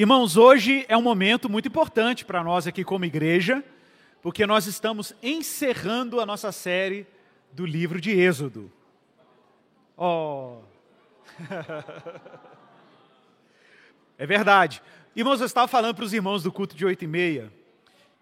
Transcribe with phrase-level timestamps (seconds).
[0.00, 3.62] Irmãos, hoje é um momento muito importante para nós aqui como igreja,
[4.22, 7.06] porque nós estamos encerrando a nossa série
[7.52, 8.72] do livro de Êxodo.
[9.98, 10.60] Oh!
[14.16, 14.80] é verdade.
[15.14, 17.52] Irmãos, eu estava falando para os irmãos do culto de oito e meia,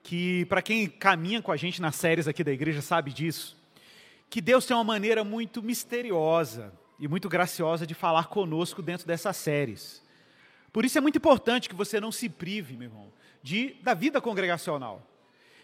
[0.02, 3.56] que para quem caminha com a gente nas séries aqui da igreja sabe disso,
[4.29, 9.36] que Deus tem uma maneira muito misteriosa e muito graciosa de falar conosco dentro dessas
[9.36, 10.07] séries.
[10.73, 14.20] Por isso é muito importante que você não se prive, meu irmão, de, da vida
[14.20, 15.02] congregacional.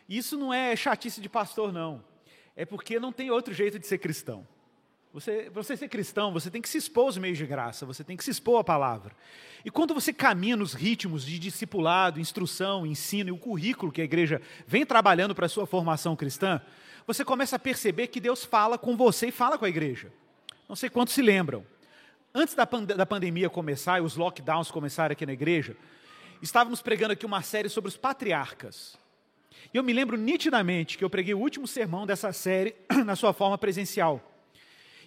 [0.09, 2.05] Isso não é chatice de pastor, não.
[2.57, 4.47] É porque não tem outro jeito de ser cristão.
[5.13, 8.17] Você, você ser cristão, você tem que se expor aos meios de graça, você tem
[8.17, 9.15] que se expor à palavra.
[9.65, 14.05] E quando você caminha nos ritmos de discipulado, instrução, ensino e o currículo que a
[14.05, 16.61] igreja vem trabalhando para a sua formação cristã,
[17.07, 20.13] você começa a perceber que Deus fala com você e fala com a igreja.
[20.69, 21.65] Não sei quantos se lembram.
[22.37, 25.77] Antes da, pand da pandemia começar e os lockdowns começarem aqui na igreja,
[26.43, 28.99] estávamos pregando aqui uma série sobre os patriarcas.
[29.73, 32.75] E eu me lembro nitidamente que eu preguei o último sermão dessa série
[33.07, 34.21] na sua forma presencial.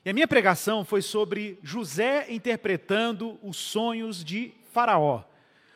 [0.06, 5.26] E a minha pregação foi sobre José interpretando os sonhos de Faraó,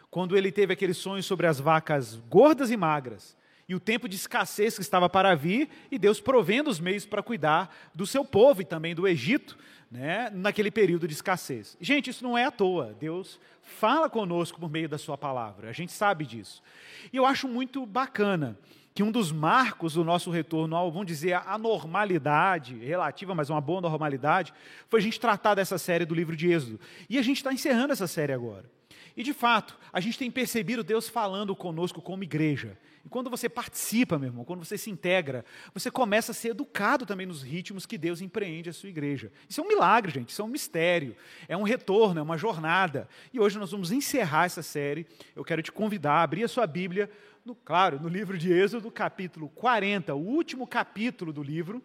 [0.10, 3.36] quando ele teve aqueles sonhos sobre as vacas gordas e magras,
[3.68, 7.22] e o tempo de escassez que estava para vir, e Deus provendo os meios para
[7.22, 9.58] cuidar do seu povo e também do Egito,
[9.92, 11.76] né, naquele período de escassez.
[11.82, 12.96] Gente, isso não é à toa.
[12.98, 15.70] Deus fala conosco por meio da sua palavra.
[15.70, 16.64] A gente sabe disso.
[17.12, 18.58] E eu acho muito bacana
[18.94, 23.62] que um dos marcos do nosso retorno ao, vamos dizer, a normalidade, relativa, mas uma
[23.62, 24.54] boa normalidade,
[24.88, 26.80] foi a gente tratar dessa série do livro de Êxodo.
[27.10, 28.70] E a gente está encerrando essa série agora.
[29.16, 32.78] E de fato, a gente tem percebido Deus falando conosco como igreja.
[33.04, 37.06] E quando você participa, meu irmão, quando você se integra, você começa a ser educado
[37.06, 39.32] também nos ritmos que Deus empreende a sua igreja.
[39.50, 41.16] Isso é um milagre, gente, isso é um mistério,
[41.48, 43.08] é um retorno, é uma jornada.
[43.34, 45.08] E hoje nós vamos encerrar essa série.
[45.36, 47.10] Eu quero te convidar a abrir a sua Bíblia,
[47.44, 51.82] no, claro, no livro de Êxodo, capítulo 40, o último capítulo do livro,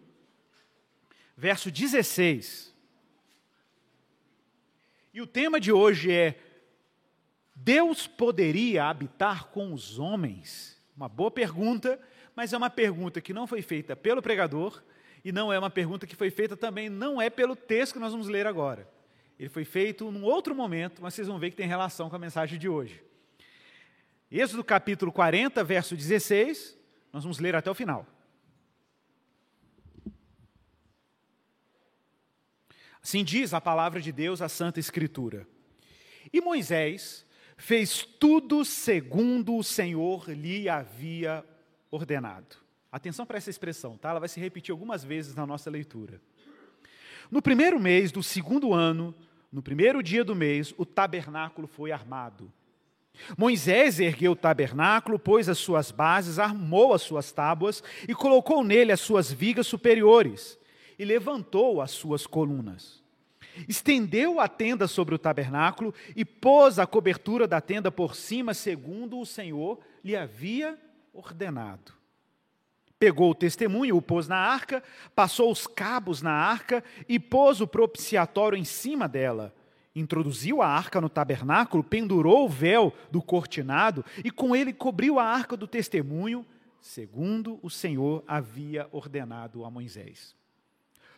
[1.35, 2.75] verso 16.
[5.11, 6.39] E o tema de hoje é:
[7.55, 10.76] Deus poderia habitar com os homens?
[10.97, 11.99] Uma boa pergunta,
[12.35, 14.81] mas é uma pergunta que não foi feita pelo pregador
[15.23, 18.11] e não é uma pergunta que foi feita também, não é pelo texto que nós
[18.11, 18.89] vamos ler agora.
[19.37, 22.19] Ele foi feito num outro momento, mas vocês vão ver que tem relação com a
[22.19, 23.03] mensagem de hoje.
[24.31, 26.75] Êxodo capítulo 40, verso 16,
[27.13, 28.03] nós vamos ler até o final.
[33.03, 35.47] Assim diz a palavra de Deus, a Santa Escritura.
[36.33, 37.26] E Moisés
[37.57, 41.43] fez tudo segundo o Senhor lhe havia
[41.89, 42.55] ordenado.
[42.91, 44.11] Atenção para essa expressão, tá?
[44.11, 46.21] Ela vai se repetir algumas vezes na nossa leitura.
[47.29, 49.13] No primeiro mês do segundo ano,
[49.51, 52.51] no primeiro dia do mês, o tabernáculo foi armado.
[53.35, 58.91] Moisés ergueu o tabernáculo, pôs as suas bases, armou as suas tábuas e colocou nele
[58.91, 60.57] as suas vigas superiores
[60.99, 62.96] e levantou as suas colunas
[63.67, 69.19] estendeu a tenda sobre o tabernáculo e pôs a cobertura da tenda por cima, segundo
[69.19, 70.77] o Senhor lhe havia
[71.13, 71.93] ordenado.
[72.99, 74.83] Pegou o testemunho, o pôs na arca,
[75.15, 79.53] passou os cabos na arca e pôs o propiciatório em cima dela.
[79.95, 85.23] Introduziu a arca no tabernáculo, pendurou o véu do cortinado e com ele cobriu a
[85.23, 86.45] arca do testemunho,
[86.79, 90.36] segundo o Senhor havia ordenado a Moisés.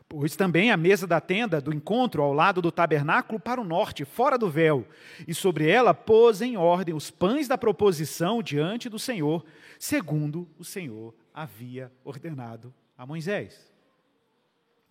[0.10, 4.04] Pôs também a mesa da tenda do encontro ao lado do tabernáculo para o norte,
[4.04, 4.88] fora do véu,
[5.28, 9.46] e sobre ela pôs em ordem os pães da proposição diante do Senhor,
[9.78, 13.72] segundo o Senhor havia ordenado a Moisés.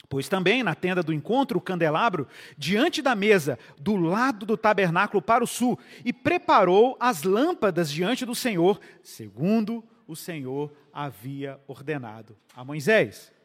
[0.09, 5.21] Pôs também na tenda do encontro o candelabro diante da mesa, do lado do tabernáculo
[5.21, 12.37] para o sul, e preparou as lâmpadas diante do Senhor, segundo o Senhor havia ordenado
[12.55, 13.37] a Moisés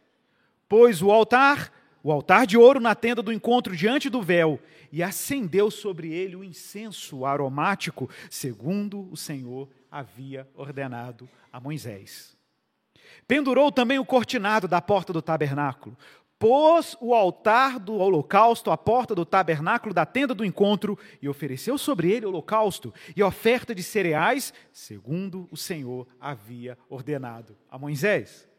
[0.73, 4.59] pôs o altar, o altar de ouro na tenda do encontro diante do véu,
[4.91, 12.35] e acendeu sobre ele o incenso aromático, segundo o Senhor havia ordenado a Moisés.
[13.27, 15.95] Pendurou também o cortinado da porta do tabernáculo,
[16.39, 21.77] pôs o altar do holocausto à porta do tabernáculo da tenda do encontro e ofereceu
[21.77, 28.51] sobre ele holocausto e oferta de cereais, segundo o Senhor havia ordenado a Moisés.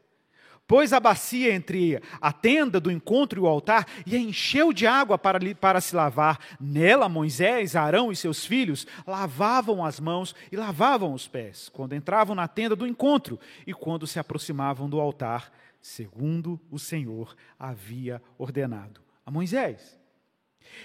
[0.67, 4.87] Pôs a bacia entre a tenda do encontro e o altar e a encheu de
[4.87, 6.39] água para, para se lavar.
[6.59, 12.35] Nela, Moisés, Arão e seus filhos lavavam as mãos e lavavam os pés, quando entravam
[12.35, 15.53] na tenda do encontro e quando se aproximavam do altar,
[15.83, 20.01] segundo o Senhor havia ordenado a Moisés.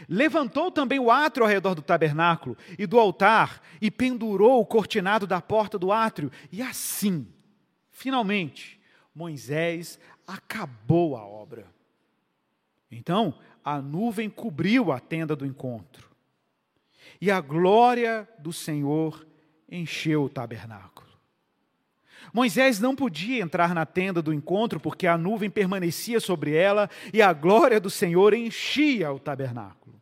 [0.07, 5.25] Levantou também o átrio ao redor do tabernáculo e do altar, e pendurou o cortinado
[5.25, 6.31] da porta do átrio.
[6.51, 7.27] E assim,
[7.89, 8.78] finalmente,
[9.19, 11.67] Moisés acabou a obra.
[12.89, 16.09] Então, a nuvem cobriu a tenda do encontro,
[17.19, 19.27] e a glória do Senhor
[19.69, 21.09] encheu o tabernáculo.
[22.33, 27.21] Moisés não podia entrar na tenda do encontro porque a nuvem permanecia sobre ela e
[27.21, 29.98] a glória do Senhor enchia o tabernáculo.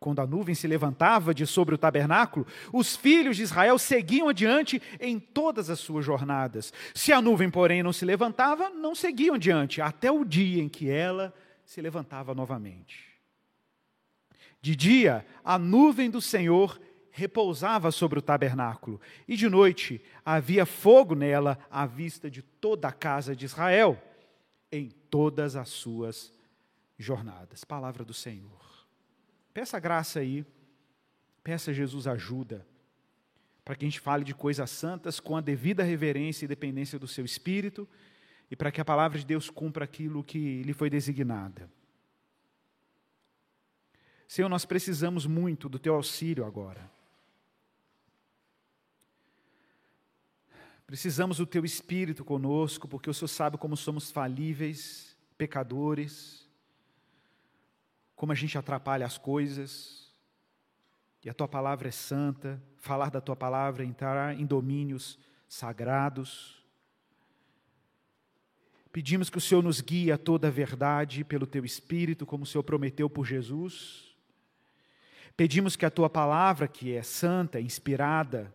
[0.00, 4.80] Quando a nuvem se levantava de sobre o tabernáculo, os filhos de Israel seguiam adiante
[5.00, 6.72] em todas as suas jornadas.
[6.94, 10.88] Se a nuvem, porém, não se levantava, não seguiam adiante, até o dia em que
[10.88, 11.34] ela
[11.64, 13.08] se levantava novamente.
[14.60, 16.80] De dia, a nuvem do Senhor
[17.10, 22.92] repousava sobre o tabernáculo, e de noite havia fogo nela à vista de toda a
[22.92, 24.00] casa de Israel,
[24.70, 26.32] em todas as suas
[26.96, 27.64] jornadas.
[27.64, 28.67] Palavra do Senhor.
[29.58, 30.46] Peça graça aí,
[31.42, 32.64] peça Jesus ajuda,
[33.64, 37.08] para que a gente fale de coisas santas com a devida reverência e dependência do
[37.08, 37.88] seu espírito,
[38.48, 41.68] e para que a palavra de Deus cumpra aquilo que lhe foi designada.
[44.28, 46.88] Senhor, nós precisamos muito do teu auxílio agora.
[50.86, 56.47] Precisamos do teu espírito conosco, porque o Senhor sabe como somos falíveis, pecadores,
[58.18, 60.12] como a gente atrapalha as coisas.
[61.24, 65.16] E a tua palavra é santa, falar da tua palavra entrar em domínios
[65.48, 66.60] sagrados.
[68.90, 72.46] Pedimos que o Senhor nos guie a toda a verdade pelo teu espírito, como o
[72.46, 74.16] Senhor prometeu por Jesus.
[75.36, 78.52] Pedimos que a tua palavra, que é santa, inspirada,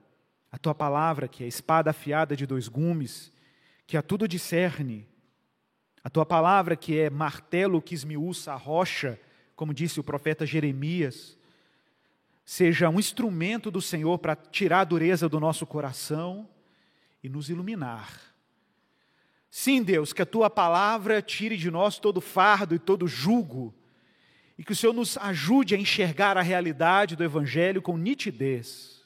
[0.51, 3.31] a tua palavra, que é espada afiada de dois gumes,
[3.87, 5.07] que a tudo discerne,
[6.03, 9.17] a tua palavra, que é martelo que esmiuça a rocha,
[9.55, 11.37] como disse o profeta Jeremias,
[12.45, 16.47] seja um instrumento do Senhor para tirar a dureza do nosso coração
[17.23, 18.19] e nos iluminar.
[19.49, 23.73] Sim, Deus, que a tua palavra tire de nós todo fardo e todo jugo,
[24.57, 29.01] e que o Senhor nos ajude a enxergar a realidade do Evangelho com nitidez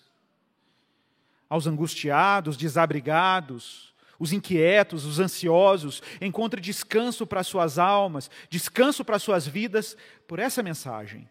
[1.49, 9.47] aos angustiados, desabrigados, os inquietos, os ansiosos, encontre descanso para suas almas, descanso para suas
[9.47, 9.95] vidas
[10.27, 11.29] por essa mensagem.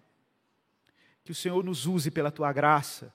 [1.25, 3.13] Que o Senhor nos use pela tua graça,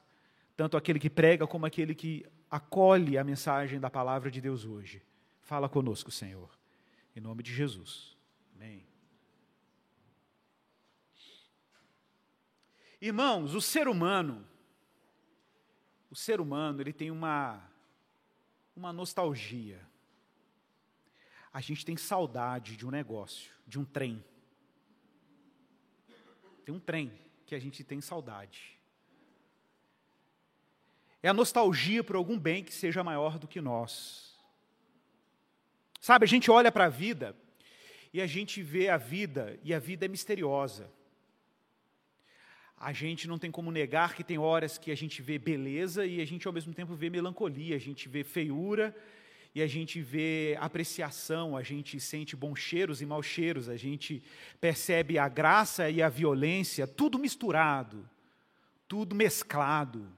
[0.56, 5.02] tanto aquele que prega como aquele que acolhe a mensagem da palavra de Deus hoje.
[5.42, 6.50] Fala conosco, Senhor,
[7.16, 8.18] em nome de Jesus.
[8.56, 8.86] Amém.
[13.02, 14.46] Irmãos, o ser humano
[16.12, 17.64] o ser humano ele tem uma,
[18.76, 19.80] uma nostalgia.
[21.54, 24.24] A gente tem saudade de um negócio, de um trem.
[26.64, 27.12] Tem um trem
[27.46, 28.80] que a gente tem saudade.
[31.22, 34.40] É a nostalgia por algum bem que seja maior do que nós.
[36.00, 37.36] Sabe, a gente olha para a vida
[38.14, 40.90] e a gente vê a vida, e a vida é misteriosa
[42.81, 46.19] a gente não tem como negar que tem horas que a gente vê beleza e
[46.19, 48.95] a gente ao mesmo tempo vê melancolia, a gente vê feiura
[49.54, 54.24] e a gente vê apreciação, a gente sente bons cheiros e maus cheiros, a gente
[54.60, 58.10] percebe a graça e a violência, tudo misturado,
[58.88, 60.12] tudo mesclado.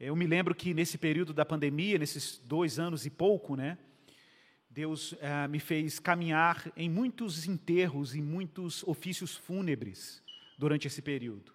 [0.00, 3.76] Eu me lembro que nesse período da pandemia, nesses dois anos e pouco, né,
[4.76, 10.22] Deus eh, me fez caminhar em muitos enterros e muitos ofícios fúnebres
[10.58, 11.50] durante esse período.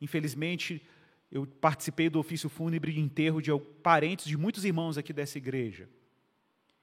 [0.00, 0.80] Infelizmente,
[1.32, 3.50] eu participei do ofício fúnebre de enterro de
[3.82, 5.88] parentes de muitos irmãos aqui dessa igreja.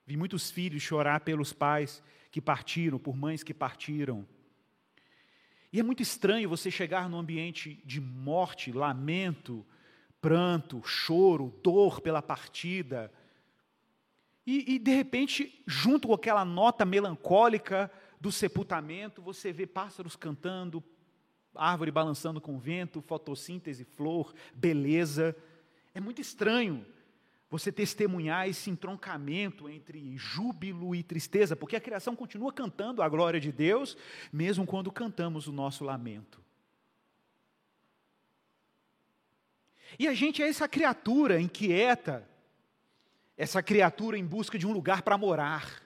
[0.06, 4.28] Vi muitos filhos chorar pelos pais que partiram, por mães que partiram.
[5.72, 9.66] E é muito estranho você chegar num ambiente de morte, lamento,
[10.20, 13.10] pranto, choro, dor pela partida
[14.46, 20.84] e, e, de repente, junto com aquela nota melancólica do sepultamento, você vê pássaros cantando,
[21.56, 25.36] árvore balançando com vento, fotossíntese, flor, beleza.
[25.96, 26.86] É muito estranho
[27.50, 33.40] você testemunhar esse entroncamento entre júbilo e tristeza, porque a criação continua cantando a glória
[33.40, 33.98] de Deus,
[34.32, 36.44] mesmo quando cantamos o nosso lamento.
[39.98, 42.28] E a gente é essa criatura inquieta,
[43.38, 45.82] essa criatura em busca de um lugar para morar.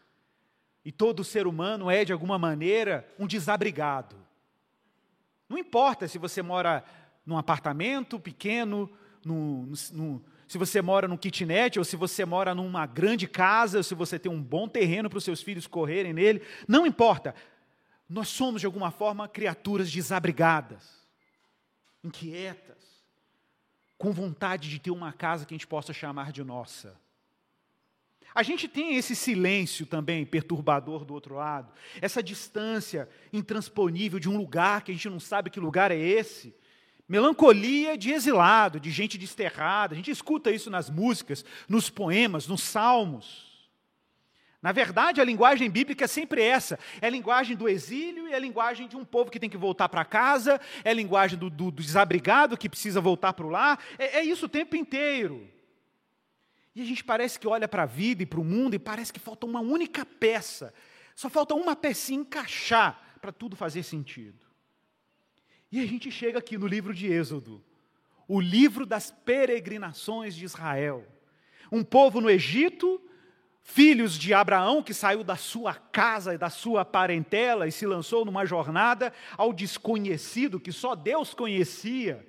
[0.84, 4.16] E todo ser humano é, de alguma maneira, um desabrigado.
[5.48, 6.84] Não importa se você mora
[7.26, 8.90] num apartamento pequeno,
[9.26, 13.84] no, no, se você mora num kitnet, ou se você mora numa grande casa, ou
[13.84, 17.36] se você tem um bom terreno para os seus filhos correrem nele, não importa.
[18.08, 21.08] Nós somos, de alguma forma, criaturas desabrigadas,
[22.04, 22.78] inquietas,
[23.98, 27.00] com vontade de ter uma casa que a gente possa chamar de nossa.
[28.40, 34.38] A gente tem esse silêncio também perturbador do outro lado, essa distância intransponível de um
[34.38, 36.56] lugar que a gente não sabe que lugar é esse.
[37.06, 39.94] Melancolia de exilado, de gente desterrada.
[39.94, 43.68] A gente escuta isso nas músicas, nos poemas, nos salmos.
[44.62, 48.40] Na verdade, a linguagem bíblica é sempre essa: é a linguagem do exílio é a
[48.40, 51.72] linguagem de um povo que tem que voltar para casa, é a linguagem do, do,
[51.72, 53.78] do, desabrigado que precisa voltar para o lar.
[53.98, 55.59] É, é isso o tempo inteiro.
[56.76, 59.12] E a gente parece que olha para a vida e para o mundo e parece
[59.12, 60.74] que falta uma única peça,
[61.16, 64.46] só falta uma pecinha encaixar para tudo fazer sentido.
[65.72, 67.64] E a gente chega aqui no livro de Êxodo,
[68.28, 71.06] o livro das peregrinações de Israel.
[71.72, 73.02] Um povo no Egito,
[73.62, 78.26] filhos de Abraão, que saiu da sua casa e da sua parentela e se lançou
[78.26, 82.26] numa jornada ao desconhecido que só Deus conhecia.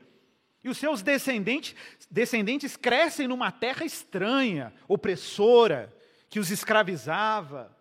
[0.62, 1.74] E os seus descendentes,
[2.10, 5.94] descendentes crescem numa terra estranha, opressora,
[6.28, 7.76] que os escravizava.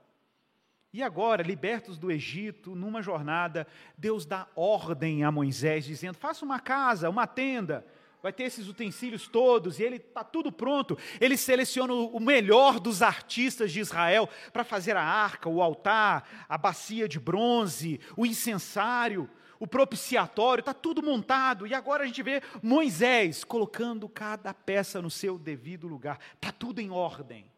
[0.91, 3.67] E agora, libertos do Egito, numa jornada,
[3.97, 7.85] Deus dá ordem a Moisés, dizendo: faça uma casa, uma tenda,
[8.23, 10.97] vai ter esses utensílios todos, e ele está tudo pronto.
[11.21, 16.57] Ele seleciona o melhor dos artistas de Israel para fazer a arca, o altar, a
[16.57, 21.67] bacia de bronze, o incensário, o propiciatório, está tudo montado.
[21.67, 26.79] E agora a gente vê Moisés colocando cada peça no seu devido lugar, está tudo
[26.79, 27.51] em ordem.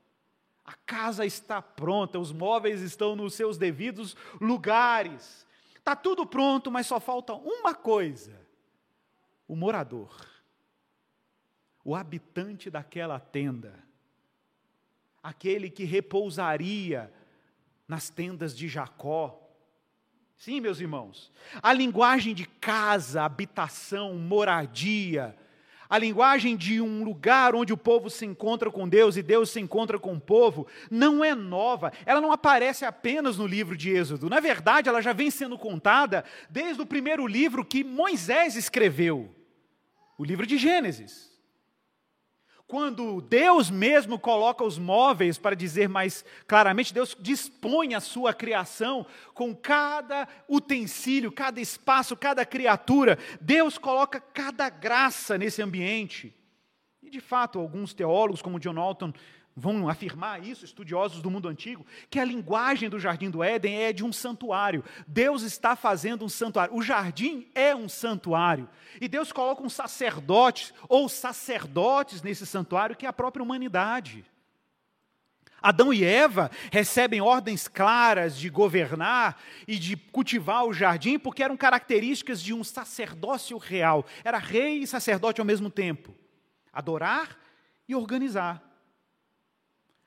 [0.66, 5.46] A casa está pronta, os móveis estão nos seus devidos lugares.
[5.76, 8.40] Está tudo pronto, mas só falta uma coisa:
[9.48, 10.26] o morador,
[11.84, 13.78] o habitante daquela tenda,
[15.22, 17.14] aquele que repousaria
[17.88, 19.38] nas tendas de Jacó.
[20.42, 21.32] Sim, meus irmãos,
[21.62, 25.38] a linguagem de casa, habitação, moradia,
[25.88, 29.60] a linguagem de um lugar onde o povo se encontra com Deus e Deus se
[29.60, 31.94] encontra com o povo, não é nova.
[32.08, 34.32] Ela não aparece apenas no livro de Êxodo.
[34.32, 39.30] Na verdade, ela já vem sendo contada desde o primeiro livro que Moisés escreveu
[40.18, 41.31] o livro de Gênesis
[42.72, 49.06] quando Deus mesmo coloca os móveis, para dizer mais claramente, Deus dispõe a sua criação
[49.34, 53.20] com cada utensílio, cada espaço, cada criatura.
[53.42, 56.34] Deus coloca cada graça nesse ambiente.
[57.04, 59.12] E de fato, alguns teólogos, como John Alton,
[59.62, 63.94] vão afirmar isso, estudiosos do mundo antigo, que a linguagem do jardim do Éden é
[63.94, 64.84] de um santuário.
[65.08, 66.76] Deus está fazendo um santuário.
[66.76, 68.68] O jardim é um santuário.
[69.00, 74.26] E Deus coloca um sacerdote ou sacerdotes nesse santuário que é a própria humanidade.
[75.62, 81.56] Adão e Eva recebem ordens claras de governar e de cultivar o jardim, porque eram
[81.56, 84.04] características de um sacerdócio real.
[84.24, 86.16] Era rei e sacerdote ao mesmo tempo.
[86.74, 87.38] Adorar
[87.88, 88.71] e organizar.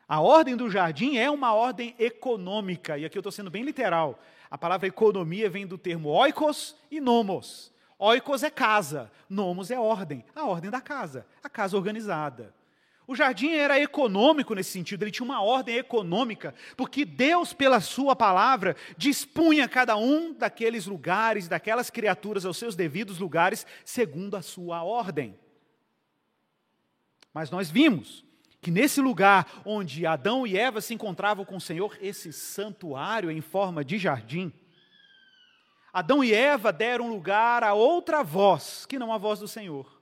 [0.09, 4.21] A ordem do jardim é uma ordem econômica, e aqui eu estou sendo bem literal.
[4.51, 7.73] A palavra economia vem do termo oikos e nomos.
[7.99, 12.55] Oikos é casa, nomos é ordem, a ordem da casa, a casa organizada.
[13.07, 18.17] O jardim era econômico nesse sentido, ele tinha uma ordem econômica, porque Deus, pela Sua
[18.17, 24.83] palavra, dispunha cada um daqueles lugares, daquelas criaturas aos seus devidos lugares, segundo a Sua
[24.83, 25.39] ordem.
[27.33, 28.25] Mas nós vimos
[28.65, 33.43] que nesse lugar onde Adão e Eva se encontravam com o Senhor, esse santuário em
[33.43, 34.51] forma de jardim,
[35.93, 40.01] Adão e Eva deram lugar a outra voz, que não a voz do Senhor.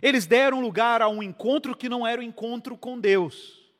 [0.00, 3.70] Eles deram lugar a um encontro que não era o encontro com Deus.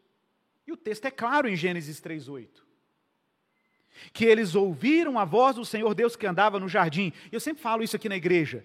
[0.67, 2.63] E o texto é claro em Gênesis 3:8.
[4.13, 7.11] Que eles ouviram a voz do Senhor Deus que andava no jardim.
[7.33, 8.63] Eu sempre falo isso aqui na igreja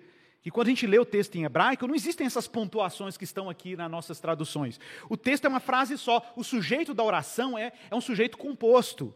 [0.48, 3.50] que quando a gente lê o texto em hebraico, não existem essas pontuações que estão
[3.50, 4.80] aqui nas nossas traduções.
[5.10, 6.25] O texto é uma frase só.
[6.38, 9.13] O sujeito da oração é, é um sujeito composto.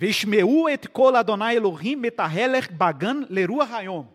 [0.00, 4.06] Et kol Adonai Elohim metaheler bagan lerua hayom.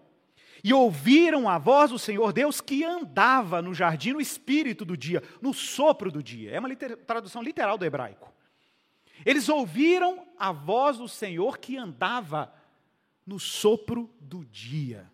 [0.63, 5.21] E ouviram a voz do Senhor Deus que andava no jardim no espírito do dia,
[5.41, 6.51] no sopro do dia.
[6.51, 8.33] É uma liter, tradução literal do hebraico.
[9.25, 12.49] Eles ouviram a voz do Senhor que andava
[13.25, 15.11] no sopro do dia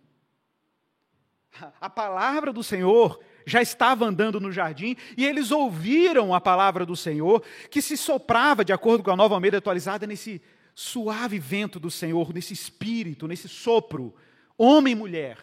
[1.79, 6.95] a palavra do Senhor já estava andando no jardim e eles ouviram a palavra do
[6.95, 10.41] Senhor, que se soprava, de acordo com a nova Almeida atualizada, nesse
[10.74, 14.15] suave vento do Senhor, nesse espírito, nesse sopro,
[14.57, 15.38] homem e mulher,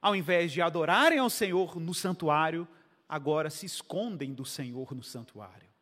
[0.00, 2.68] ao invés de adorarem ao Senhor no santuário,
[3.08, 5.73] agora se escondem do Senhor no santuário.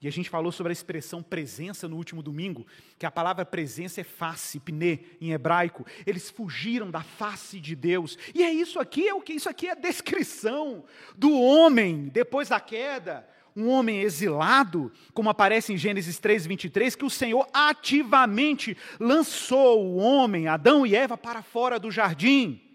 [0.00, 2.64] E a gente falou sobre a expressão presença no último domingo,
[2.96, 5.84] que a palavra presença é face, pne, em hebraico.
[6.06, 8.16] Eles fugiram da face de Deus.
[8.32, 10.84] E é isso aqui, é o que isso aqui é a descrição
[11.16, 17.04] do homem depois da queda, um homem exilado, como aparece em Gênesis 3, 23, que
[17.04, 22.67] o Senhor ativamente lançou o homem, Adão e Eva, para fora do jardim.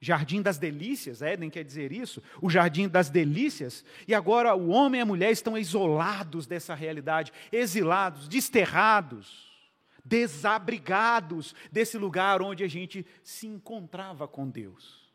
[0.00, 4.98] Jardim das delícias, Éden quer dizer isso, o jardim das delícias, e agora o homem
[4.98, 9.50] e a mulher estão isolados dessa realidade, exilados, desterrados,
[10.04, 15.06] desabrigados desse lugar onde a gente se encontrava com Deus.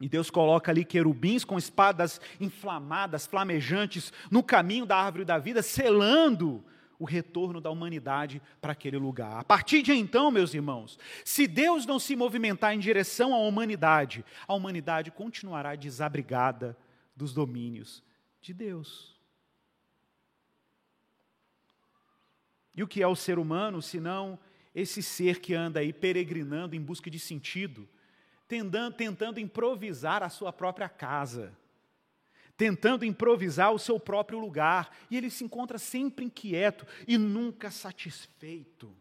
[0.00, 5.60] E Deus coloca ali querubins com espadas inflamadas, flamejantes, no caminho da árvore da vida,
[5.60, 6.64] selando
[7.00, 9.38] o retorno da humanidade para aquele lugar.
[9.38, 14.22] A partir de então, meus irmãos, se Deus não se movimentar em direção à humanidade,
[14.46, 16.76] a humanidade continuará desabrigada
[17.16, 18.04] dos domínios
[18.42, 19.18] de Deus.
[22.76, 24.38] E o que é o ser humano, senão
[24.74, 27.88] esse ser que anda aí peregrinando em busca de sentido,
[28.46, 31.58] tentando, tentando improvisar a sua própria casa?
[32.60, 38.94] Tentando improvisar o seu próprio lugar, e ele se encontra sempre inquieto e nunca satisfeito.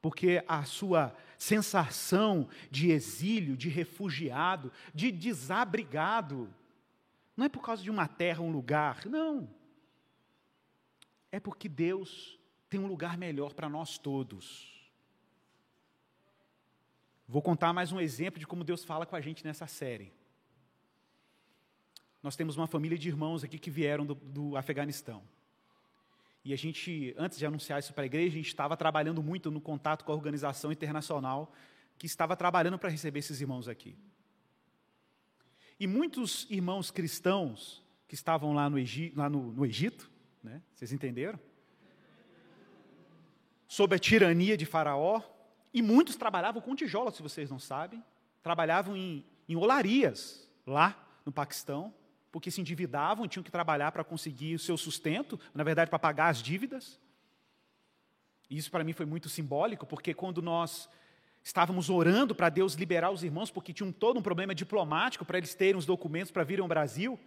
[0.00, 6.54] Porque a sua sensação de exílio, de refugiado, de desabrigado,
[7.36, 9.52] não é por causa de uma terra, um lugar, não.
[11.32, 12.38] É porque Deus
[12.68, 14.88] tem um lugar melhor para nós todos.
[17.26, 20.12] Vou contar mais um exemplo de como Deus fala com a gente nessa série.
[22.22, 25.22] Nós temos uma família de irmãos aqui que vieram do, do Afeganistão.
[26.44, 29.50] E a gente, antes de anunciar isso para a igreja, a gente estava trabalhando muito
[29.50, 31.52] no contato com a organização internacional
[31.98, 33.96] que estava trabalhando para receber esses irmãos aqui.
[35.78, 40.10] E muitos irmãos cristãos que estavam lá no, Egito, lá no, no Egito
[40.42, 40.60] né?
[40.74, 41.38] vocês entenderam?
[43.68, 45.22] Sob a tirania de Faraó,
[45.72, 48.04] e muitos trabalhavam com tijolos, se vocês não sabem,
[48.42, 51.94] trabalhavam em, em olarias lá no Paquistão,
[52.32, 56.28] porque se endividavam, tinham que trabalhar para conseguir o seu sustento, na verdade, para pagar
[56.28, 56.98] as dívidas.
[58.50, 60.88] Isso para mim foi muito simbólico, porque quando nós
[61.44, 65.54] estávamos orando para Deus liberar os irmãos, porque tinham todo um problema diplomático para eles
[65.54, 67.20] terem os documentos para virem ao Brasil,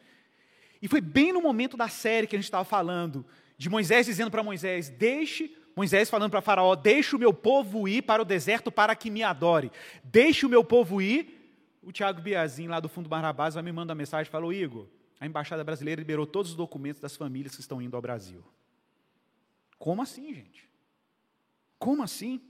[0.81, 3.23] e foi bem no momento da série que a gente estava falando,
[3.57, 8.01] de Moisés dizendo para Moisés: Deixe, Moisés falando para Faraó: Deixe o meu povo ir
[8.01, 9.71] para o deserto para que me adore.
[10.03, 11.33] Deixe o meu povo ir.
[11.81, 14.87] O Tiago Biazin, lá do Fundo Barrabás, vai me mandar uma mensagem falou: Igor,
[15.19, 18.43] a embaixada brasileira liberou todos os documentos das famílias que estão indo ao Brasil.
[19.77, 20.69] Como assim, gente?
[21.77, 22.41] Como assim?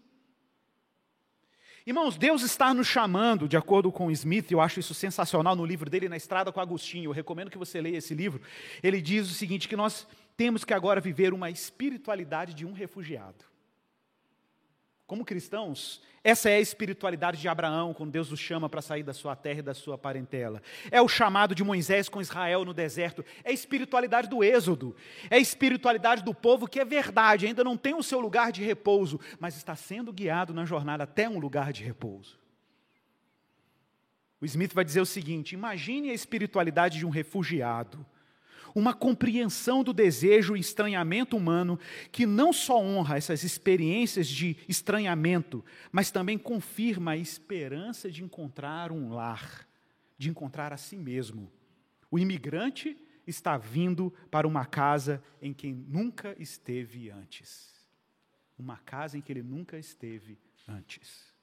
[1.86, 5.88] Irmãos, Deus está nos chamando, de acordo com Smith, eu acho isso sensacional no livro
[5.88, 8.42] dele, Na Estrada com Agostinho, eu recomendo que você leia esse livro.
[8.82, 13.46] Ele diz o seguinte: que nós temos que agora viver uma espiritualidade de um refugiado.
[15.08, 19.14] Como cristãos, essa é a espiritualidade de Abraão, quando Deus o chama para sair da
[19.14, 20.60] sua terra e da sua parentela.
[20.90, 23.24] É o chamado de Moisés com Israel no deserto.
[23.44, 24.96] É a espiritualidade do Êxodo.
[25.30, 28.64] É a espiritualidade do povo que é verdade, ainda não tem o seu lugar de
[28.64, 32.40] repouso, mas está sendo guiado na jornada até um lugar de repouso.
[34.42, 38.04] O Smith vai dizer o seguinte: imagine a espiritualidade de um refugiado
[38.76, 41.80] uma compreensão do desejo e estranhamento humano
[42.12, 48.92] que não só honra essas experiências de estranhamento, mas também confirma a esperança de encontrar
[48.92, 49.66] um lar,
[50.18, 51.50] de encontrar a si mesmo.
[52.12, 57.74] O imigrante está vindo para uma casa em que nunca esteve antes.
[58.60, 61.34] Uma casa em que ele nunca esteve antes.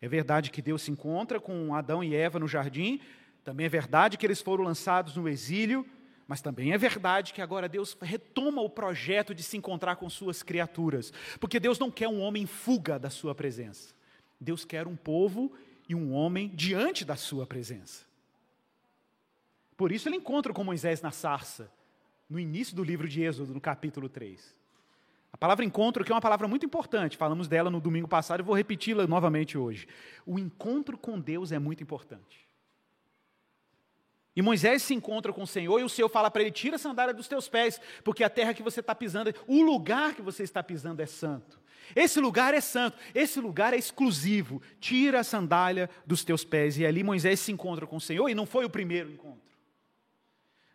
[0.00, 3.00] É verdade que Deus se encontra com Adão e Eva no jardim,
[3.44, 5.86] também é verdade que eles foram lançados no exílio,
[6.26, 10.42] mas também é verdade que agora Deus retoma o projeto de se encontrar com suas
[10.42, 13.94] criaturas, porque Deus não quer um homem em fuga da sua presença.
[14.38, 15.52] Deus quer um povo
[15.88, 18.04] e um homem diante da sua presença.
[19.76, 21.70] Por isso ele encontra com Moisés na sarça,
[22.28, 24.54] no início do livro de Êxodo, no capítulo 3.
[25.32, 28.42] A palavra encontro, que é uma palavra muito importante, falamos dela no domingo passado e
[28.42, 29.86] vou repeti-la novamente hoje.
[30.26, 32.47] O encontro com Deus é muito importante.
[34.38, 36.78] E Moisés se encontra com o Senhor e o Senhor fala para ele: tira a
[36.78, 40.44] sandália dos teus pés, porque a terra que você está pisando, o lugar que você
[40.44, 41.58] está pisando é santo.
[41.96, 44.62] Esse lugar é santo, esse lugar é exclusivo.
[44.78, 46.78] Tira a sandália dos teus pés.
[46.78, 49.47] E ali Moisés se encontra com o Senhor, e não foi o primeiro encontro.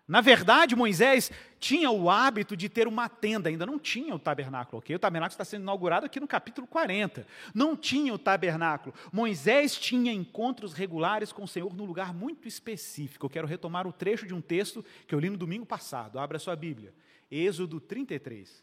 [0.05, 4.79] Na verdade, Moisés tinha o hábito de ter uma tenda, ainda não tinha o tabernáculo,
[4.79, 4.93] ok?
[4.93, 7.25] O tabernáculo está sendo inaugurado aqui no capítulo 40.
[7.55, 8.93] Não tinha o tabernáculo.
[9.13, 13.25] Moisés tinha encontros regulares com o Senhor num lugar muito específico.
[13.25, 16.19] Eu quero retomar o trecho de um texto que eu li no domingo passado.
[16.19, 16.93] Abra sua Bíblia.
[17.31, 18.61] Êxodo 33.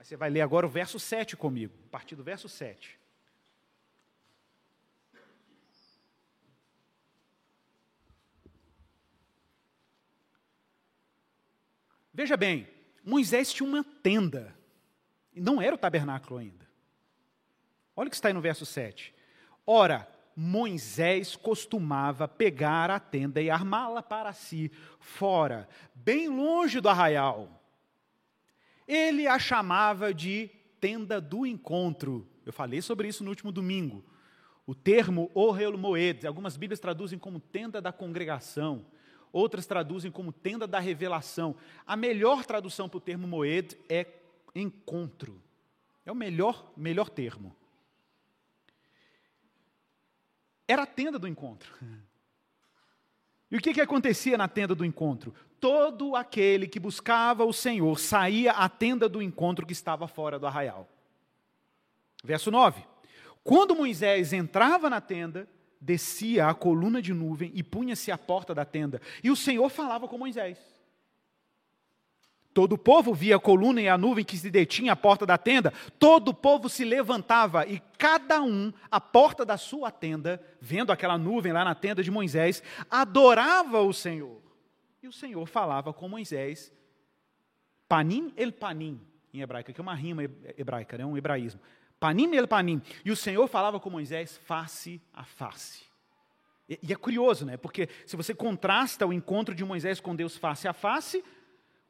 [0.00, 2.99] Você vai ler agora o verso 7 comigo, a partir do verso 7.
[12.20, 12.68] Veja bem,
[13.02, 14.54] Moisés tinha uma tenda,
[15.32, 16.68] e não era o tabernáculo ainda.
[17.96, 19.14] Olha o que está aí no verso 7.
[19.66, 20.06] Ora,
[20.36, 27.64] Moisés costumava pegar a tenda e armá-la para si, fora, bem longe do arraial.
[28.86, 32.28] Ele a chamava de tenda do encontro.
[32.44, 34.04] Eu falei sobre isso no último domingo.
[34.66, 38.84] O termo Ohel Moed, algumas Bíblias traduzem como tenda da congregação
[39.32, 41.56] outras traduzem como tenda da revelação.
[41.86, 44.06] A melhor tradução para o termo moed é
[44.54, 45.42] encontro.
[46.04, 47.54] É o melhor, melhor termo.
[50.66, 51.74] Era a tenda do encontro.
[53.50, 55.34] E o que, que acontecia na tenda do encontro?
[55.58, 60.46] Todo aquele que buscava o Senhor saía à tenda do encontro que estava fora do
[60.46, 60.88] arraial.
[62.22, 62.84] Verso 9.
[63.42, 65.48] Quando Moisés entrava na tenda,
[65.80, 69.00] descia a coluna de nuvem e punha-se à porta da tenda.
[69.24, 70.58] E o Senhor falava com Moisés.
[72.52, 75.38] Todo o povo via a coluna e a nuvem que se detinha à porta da
[75.38, 75.72] tenda.
[75.98, 81.16] Todo o povo se levantava e cada um, à porta da sua tenda, vendo aquela
[81.16, 84.42] nuvem lá na tenda de Moisés, adorava o Senhor.
[85.02, 86.72] E o Senhor falava com Moisés,
[87.88, 89.00] panim el panim,
[89.32, 91.06] em hebraico, que é uma rima hebraica, é né?
[91.06, 91.60] um hebraísmo.
[92.00, 92.80] Panim el panim.
[93.04, 95.84] E o Senhor falava com Moisés face a face.
[96.66, 97.58] E, e é curioso, né?
[97.58, 101.22] Porque se você contrasta o encontro de Moisés com Deus face a face,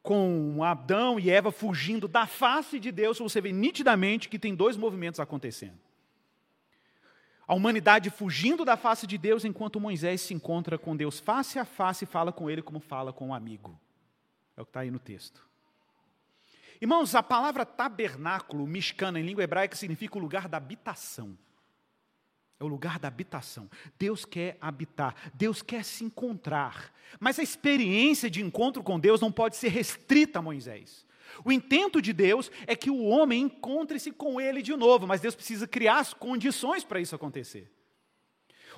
[0.03, 4.75] com Adão e Eva fugindo da face de Deus, você vê nitidamente que tem dois
[4.75, 5.79] movimentos acontecendo.
[7.47, 11.65] A humanidade fugindo da face de Deus, enquanto Moisés se encontra com Deus face a
[11.65, 13.79] face e fala com ele como fala com um amigo.
[14.57, 15.50] É o que está aí no texto.
[16.81, 21.37] Irmãos, a palavra tabernáculo, mexicana em língua hebraica, significa o lugar da habitação.
[22.59, 23.69] É o lugar da habitação.
[23.99, 26.91] Deus quer habitar, Deus quer se encontrar.
[27.19, 31.05] Mas a experiência de encontro com Deus não pode ser restrita a Moisés.
[31.45, 35.35] O intento de Deus é que o homem encontre-se com ele de novo, mas Deus
[35.35, 37.71] precisa criar as condições para isso acontecer.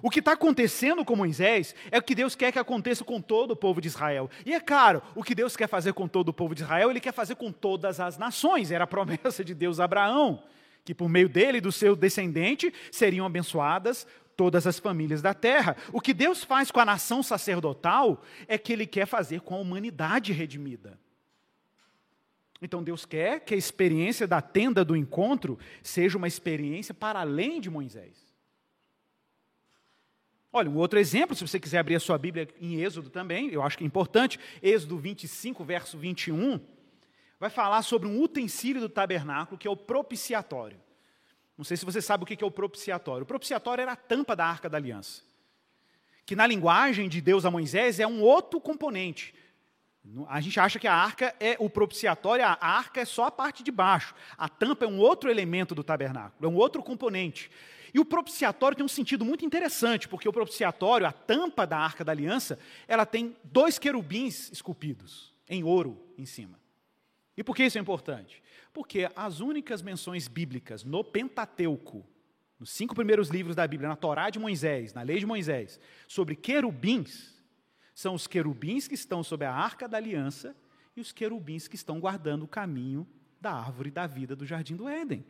[0.02, 3.52] O que está acontecendo com Moisés é o que Deus quer que aconteça com todo
[3.52, 4.30] o povo de Israel.
[4.46, 7.00] E é claro, o que Deus quer fazer com todo o povo de Israel, Ele
[7.00, 8.72] quer fazer com todas as nações.
[8.72, 10.44] Era a promessa de Deus a Abraão,
[10.84, 15.78] que por meio dele e do seu descendente seriam abençoadas todas as famílias da terra.
[15.92, 19.60] O que Deus faz com a nação sacerdotal é que Ele quer fazer com a
[19.60, 21.00] humanidade redimida.
[22.62, 27.60] Então Deus quer que a experiência da tenda do encontro seja uma experiência para além
[27.60, 28.23] de Moisés.
[30.56, 33.64] Olha, um outro exemplo, se você quiser abrir a sua Bíblia em Êxodo também, eu
[33.64, 36.60] acho que é importante, Êxodo 25, verso 21,
[37.40, 40.80] vai falar sobre um utensílio do tabernáculo que é o propiciatório.
[41.58, 43.24] Não sei se você sabe o que é o propiciatório.
[43.24, 45.24] O propiciatório era a tampa da arca da aliança,
[46.24, 49.34] que na linguagem de Deus a Moisés é um outro componente.
[50.28, 53.64] A gente acha que a arca é o propiciatório, a arca é só a parte
[53.64, 54.14] de baixo.
[54.38, 57.50] A tampa é um outro elemento do tabernáculo, é um outro componente.
[57.94, 62.04] E o propiciatório tem um sentido muito interessante, porque o propiciatório, a tampa da arca
[62.04, 66.60] da aliança, ela tem dois querubins esculpidos em ouro em cima.
[67.38, 68.42] E por que isso é importante?
[68.72, 72.06] Porque as únicas menções bíblicas no Pentateuco,
[72.60, 76.36] nos cinco primeiros livros da Bíblia, na Torá de Moisés, na lei de Moisés, sobre
[76.36, 77.34] querubins,
[77.94, 80.56] são os querubins que estão sobre a arca da aliança
[80.96, 83.08] e os querubins que estão guardando o caminho
[83.40, 85.24] da árvore da vida do jardim do Éden.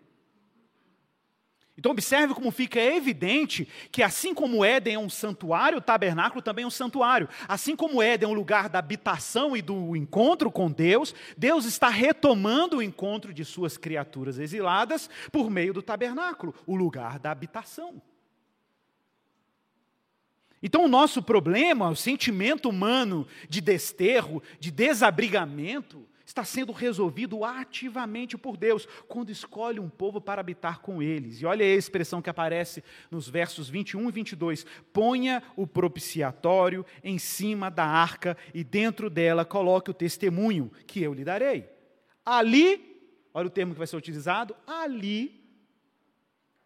[1.76, 6.64] Então, observe como fica evidente que, assim como Éden é um santuário, o tabernáculo também
[6.64, 7.28] é um santuário.
[7.48, 11.90] Assim como Éden é um lugar da habitação e do encontro com Deus, Deus está
[11.90, 18.00] retomando o encontro de suas criaturas exiladas por meio do tabernáculo, o lugar da habitação.
[20.62, 28.38] Então, o nosso problema, o sentimento humano de desterro, de desabrigamento, está sendo resolvido ativamente
[28.38, 31.42] por Deus, quando escolhe um povo para habitar com eles.
[31.42, 34.66] E olha a expressão que aparece nos versos 21 e 22.
[34.92, 41.14] Ponha o propiciatório em cima da arca e dentro dela coloque o testemunho que eu
[41.14, 41.70] lhe darei.
[42.26, 43.02] Ali,
[43.34, 45.44] olha o termo que vai ser utilizado, ali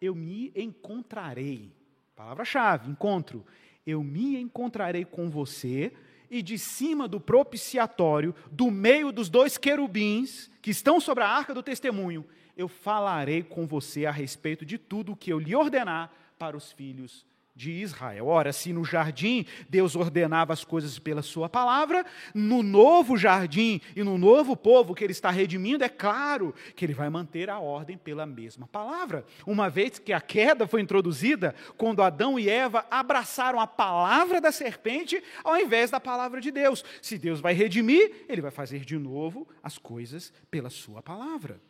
[0.00, 1.72] eu me encontrarei.
[2.14, 3.44] Palavra-chave, encontro.
[3.84, 5.92] Eu me encontrarei com você
[6.30, 11.54] e de cima do propiciatório, do meio dos dois querubins que estão sobre a arca
[11.54, 16.12] do testemunho, eu falarei com você a respeito de tudo o que eu lhe ordenar
[16.38, 17.27] para os filhos
[17.58, 18.28] de Israel.
[18.28, 24.04] Ora, se no jardim Deus ordenava as coisas pela sua palavra, no novo jardim e
[24.04, 27.98] no novo povo que ele está redimindo, é claro que ele vai manter a ordem
[27.98, 29.26] pela mesma palavra.
[29.44, 34.52] Uma vez que a queda foi introduzida, quando Adão e Eva abraçaram a palavra da
[34.52, 36.84] serpente ao invés da palavra de Deus.
[37.02, 41.60] Se Deus vai redimir, ele vai fazer de novo as coisas pela sua palavra.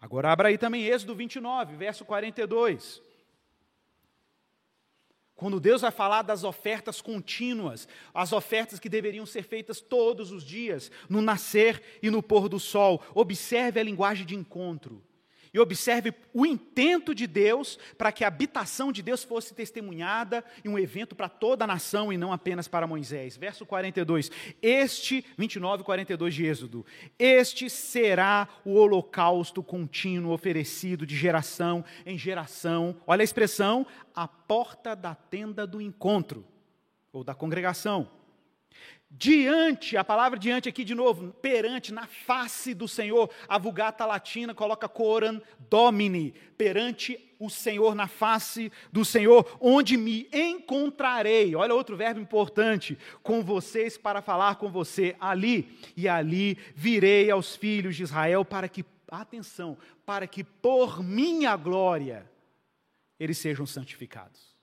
[0.00, 3.02] Agora abra aí também Êxodo 29, verso 42.
[5.36, 10.44] Quando Deus vai falar das ofertas contínuas, as ofertas que deveriam ser feitas todos os
[10.44, 15.02] dias, no nascer e no pôr do sol, observe a linguagem de encontro.
[15.54, 20.68] E observe o intento de Deus para que a habitação de Deus fosse testemunhada em
[20.68, 23.36] um evento para toda a nação e não apenas para Moisés.
[23.36, 24.32] Verso 42.
[24.60, 26.84] Este, 29 e 42 de Êxodo.
[27.16, 32.96] Este será o holocausto contínuo oferecido de geração em geração.
[33.06, 36.44] Olha a expressão, a porta da tenda do encontro
[37.12, 38.10] ou da congregação
[39.16, 43.30] diante, a palavra diante aqui de novo, perante, na face do Senhor.
[43.48, 50.28] A Vulgata Latina coloca coram domini, perante o Senhor, na face do Senhor, onde me
[50.32, 51.54] encontrarei.
[51.54, 55.78] Olha outro verbo importante, com vocês para falar com você ali.
[55.96, 62.28] E ali virei aos filhos de Israel para que, atenção, para que por minha glória
[63.18, 64.53] eles sejam santificados.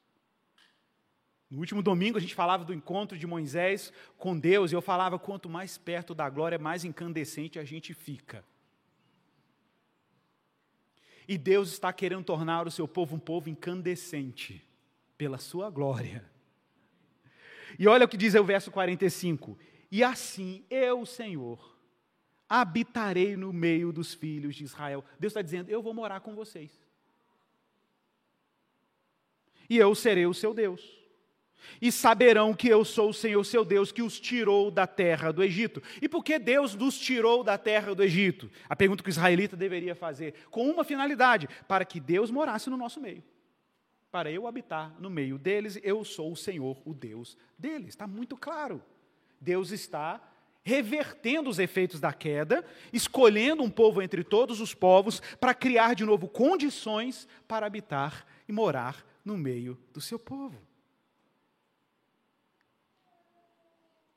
[1.51, 5.19] No último domingo a gente falava do encontro de Moisés com Deus e eu falava
[5.19, 8.45] quanto mais perto da glória, mais incandescente a gente fica.
[11.27, 14.65] E Deus está querendo tornar o seu povo um povo incandescente
[15.17, 16.25] pela sua glória.
[17.77, 19.59] E olha o que diz o verso 45:
[19.91, 21.77] E assim eu, Senhor,
[22.47, 25.03] habitarei no meio dos filhos de Israel.
[25.19, 26.71] Deus está dizendo: Eu vou morar com vocês.
[29.69, 31.00] E eu serei o seu Deus
[31.82, 35.43] e saberão que eu sou o Senhor seu Deus que os tirou da terra do
[35.43, 35.82] Egito.
[36.02, 38.50] E por que Deus nos tirou da terra do Egito?
[38.69, 42.78] A pergunta que o israelita deveria fazer, com uma finalidade: para que Deus morasse no
[42.78, 43.24] nosso meio.
[44.12, 47.89] Para eu habitar no meio deles, eu sou o Senhor, o Deus deles.
[47.89, 48.84] Está muito claro.
[49.39, 50.21] Deus está
[50.63, 56.06] revertendo os efeitos da queda, escolhendo um povo entre todos os povos para criar de
[56.06, 60.62] novo condições para habitar e morar no meio do seu povo.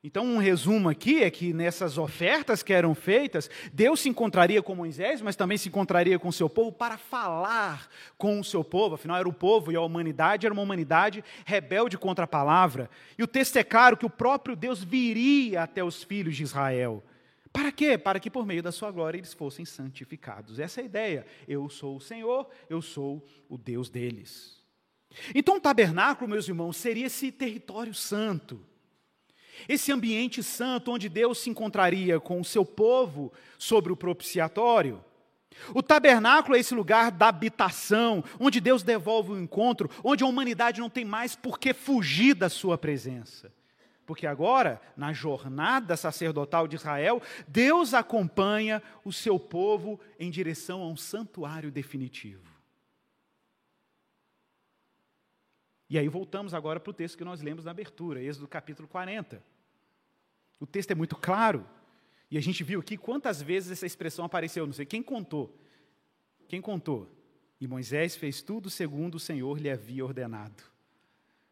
[0.06, 4.74] Então, um resumo aqui é que nessas ofertas que eram feitas, Deus se encontraria com
[4.74, 7.88] Moisés, mas também se encontraria com o seu povo para falar
[8.18, 8.96] com o seu povo.
[8.96, 12.90] Afinal, era o povo e a humanidade era uma humanidade rebelde contra a palavra.
[13.16, 17.02] E o texto é claro que o próprio Deus viria até os filhos de Israel.
[17.50, 17.96] Para quê?
[17.96, 20.58] Para que por meio da sua glória eles fossem santificados.
[20.58, 21.26] Essa é a ideia.
[21.48, 24.62] Eu sou o Senhor, eu sou o Deus deles.
[25.34, 28.60] Então, o tabernáculo, meus irmãos, seria esse território santo
[29.68, 35.02] esse ambiente santo onde Deus se encontraria com o seu povo sobre o propiciatório.
[35.74, 40.80] O tabernáculo é esse lugar da habitação, onde Deus devolve o encontro, onde a humanidade
[40.80, 43.52] não tem mais por que fugir da sua presença.
[44.06, 50.88] Porque agora, na jornada sacerdotal de Israel, Deus acompanha o seu povo em direção a
[50.88, 52.53] um santuário definitivo.
[55.88, 59.42] E aí voltamos agora para o texto que nós lemos na abertura, Êxodo capítulo 40.
[60.58, 61.66] O texto é muito claro.
[62.30, 65.56] E a gente viu aqui quantas vezes essa expressão apareceu, não sei quem contou.
[66.48, 67.10] Quem contou?
[67.60, 70.62] E Moisés fez tudo segundo o Senhor lhe havia ordenado.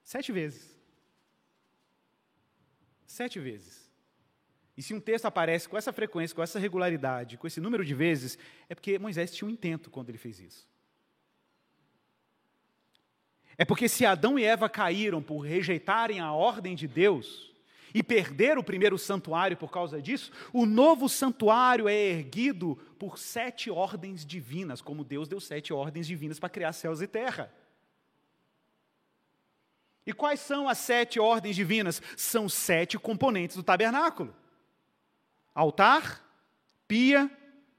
[0.03, 0.77] Sete vezes.
[3.07, 3.91] Sete vezes.
[4.77, 7.95] E se um texto aparece com essa frequência, com essa regularidade, com esse número de
[7.95, 10.72] vezes, é porque Moisés tinha um intento quando ele fez isso.
[13.59, 17.53] É porque se Adão e Eva caíram por rejeitarem a ordem de Deus
[17.95, 23.71] e perder o primeiro santuário por causa disso, o novo santuário é erguido por sete
[23.71, 27.53] ordens divinas, como Deus deu sete ordens divinas para criar céus e terra.
[30.07, 32.01] E quais são as sete ordens divinas?
[32.17, 34.35] São sete componentes do tabernáculo:
[35.55, 36.27] altar,
[36.89, 37.31] pia,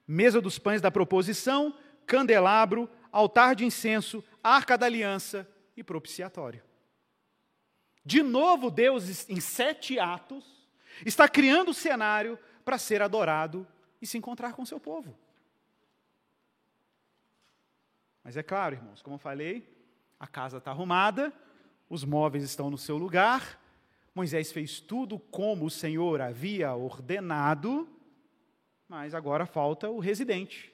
[0.08, 6.64] mesa dos pães da proposição, candelabro, altar de incenso, arca da aliança e propiciatório.
[8.06, 10.68] De novo, Deus, em sete atos,
[11.06, 13.68] está criando o cenário para ser adorado
[14.02, 15.18] e se encontrar com seu povo.
[18.24, 19.70] Mas é claro, irmãos, como eu falei,
[20.20, 21.34] a casa está arrumada,
[21.90, 23.60] os móveis estão no seu lugar,
[24.16, 27.90] Moisés fez tudo como o Senhor havia ordenado,
[28.88, 30.74] mas agora falta o residente,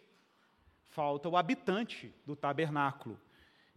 [0.83, 3.19] falta o habitante do tabernáculo.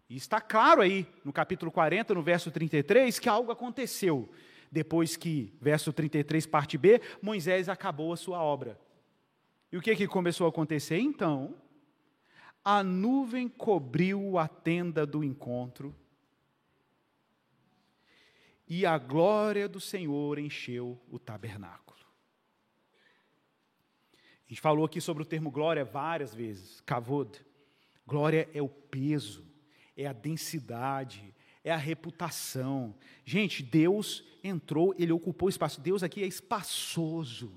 [0.08, 4.30] E está claro aí, no capítulo 40, no verso 33, que algo aconteceu.
[4.70, 8.78] Depois que, verso 33, parte B, Moisés acabou a sua obra.
[9.70, 10.98] E o que, que começou a acontecer?
[10.98, 11.54] Então,
[12.64, 15.94] a nuvem cobriu a tenda do encontro,
[18.68, 22.00] e a glória do Senhor encheu o tabernáculo.
[24.46, 27.44] A gente falou aqui sobre o termo glória várias vezes, kavod.
[28.06, 29.44] Glória é o peso,
[29.96, 32.94] é a densidade, é a reputação.
[33.24, 35.81] Gente, Deus entrou, ele ocupou espaço.
[35.81, 37.52] Deus aqui é espaçoso.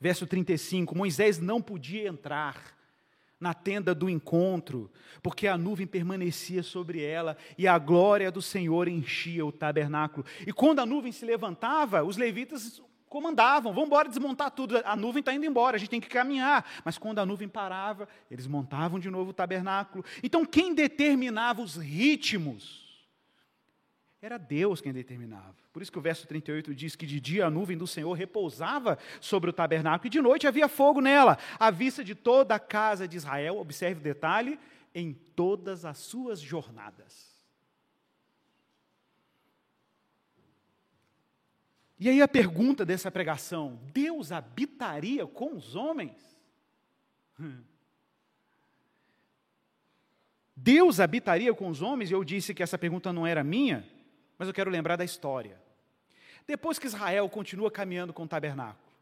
[0.00, 2.76] Verso 35: Moisés não podia entrar
[3.40, 4.90] na tenda do encontro,
[5.22, 10.26] porque a nuvem permanecia sobre ela e a glória do Senhor enchia o tabernáculo.
[10.44, 15.20] E quando a nuvem se levantava, os levitas comandavam: vamos embora desmontar tudo, a nuvem
[15.20, 16.64] está indo embora, a gente tem que caminhar.
[16.84, 20.04] Mas quando a nuvem parava, eles montavam de novo o tabernáculo.
[20.22, 22.88] Então, quem determinava os ritmos?
[24.20, 25.54] Era Deus quem determinava.
[25.72, 28.98] Por isso que o verso 38 diz que de dia a nuvem do Senhor repousava
[29.20, 33.06] sobre o tabernáculo e de noite havia fogo nela, à vista de toda a casa
[33.06, 34.58] de Israel, observe o detalhe,
[34.92, 37.27] em todas as suas jornadas.
[41.98, 46.38] E aí a pergunta dessa pregação: Deus habitaria com os homens?
[50.54, 52.10] Deus habitaria com os homens?
[52.10, 53.84] Eu disse que essa pergunta não era minha,
[54.36, 55.60] mas eu quero lembrar da história.
[56.46, 58.92] Depois que Israel continua caminhando com o tabernáculo,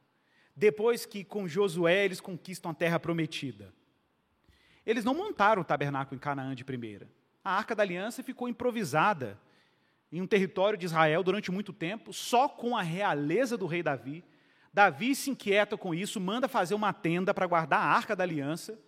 [0.54, 3.72] depois que com Josué eles conquistam a terra prometida,
[4.84, 7.08] eles não montaram o tabernáculo em Canaã de primeira.
[7.44, 9.38] A arca da aliança ficou improvisada
[10.10, 14.24] em um território de Israel durante muito tempo, só com a realeza do rei Davi.
[14.72, 18.78] Davi se inquieta com isso, manda fazer uma tenda para guardar a arca da aliança,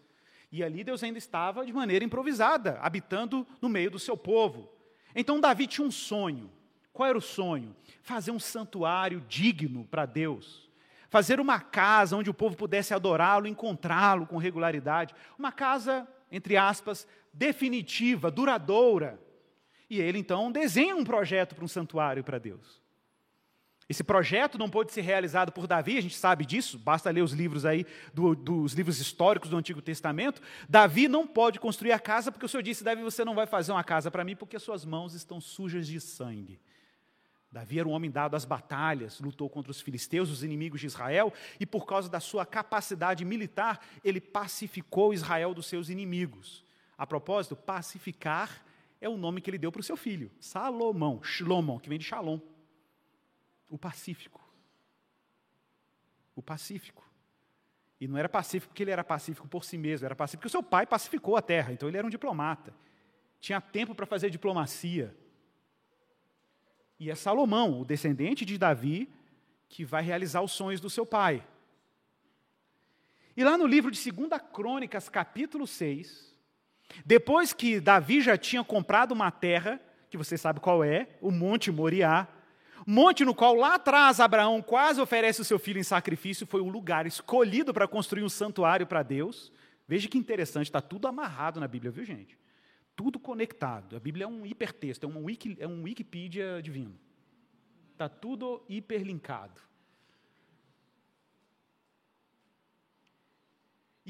[0.51, 4.71] e ali Deus ainda estava de maneira improvisada, habitando no meio do seu povo.
[5.15, 6.51] Então Davi tinha um sonho.
[6.93, 7.77] Qual era o sonho?
[8.03, 10.69] Fazer um santuário digno para Deus.
[11.11, 15.15] Fazer uma casa onde o povo pudesse adorá-lo, encontrá-lo com regularidade.
[15.39, 19.21] Uma casa, entre aspas, definitiva, duradoura.
[19.89, 22.81] E ele então desenha um projeto para um santuário para Deus.
[23.89, 27.33] Esse projeto não pôde ser realizado por Davi, a gente sabe disso, basta ler os
[27.33, 30.43] livros aí, do, dos livros históricos do Antigo Testamento.
[30.69, 33.73] Davi não pode construir a casa, porque o Senhor disse: Davi, você não vai fazer
[33.73, 36.61] uma casa para mim, porque suas mãos estão sujas de sangue.
[37.51, 41.33] Davi era um homem dado às batalhas, lutou contra os filisteus, os inimigos de Israel,
[41.59, 46.63] e por causa da sua capacidade militar, ele pacificou Israel dos seus inimigos.
[46.99, 48.63] A propósito, pacificar
[49.01, 52.05] é o nome que ele deu para o seu filho, Salomão, Shlomo, que vem de
[52.05, 52.41] Shalom.
[53.71, 54.41] O pacífico.
[56.35, 57.07] O pacífico.
[58.01, 60.51] E não era pacífico porque ele era pacífico por si mesmo, era pacífico porque o
[60.51, 62.75] seu pai pacificou a terra, então ele era um diplomata.
[63.41, 65.17] Tinha tempo para fazer diplomacia.
[66.99, 69.13] E é Salomão, o descendente de Davi,
[69.69, 71.47] que vai realizar os sonhos do seu pai.
[73.37, 76.28] E lá no livro de 2 Crônicas, capítulo 6,
[77.05, 81.71] depois que Davi já tinha comprado uma terra, que você sabe qual é, o Monte
[81.71, 82.27] Moriá,
[82.87, 86.69] monte no qual lá atrás Abraão quase oferece o seu filho em sacrifício, foi o
[86.69, 89.53] lugar escolhido para construir um santuário para Deus.
[89.87, 92.39] Veja que interessante, está tudo amarrado na Bíblia, viu gente?
[92.99, 93.95] tudo conectado.
[93.95, 96.99] A Bíblia é um hipertexto, é um, wiki, é um Wikipedia divino.
[97.93, 99.61] Está tudo hiperlinkado.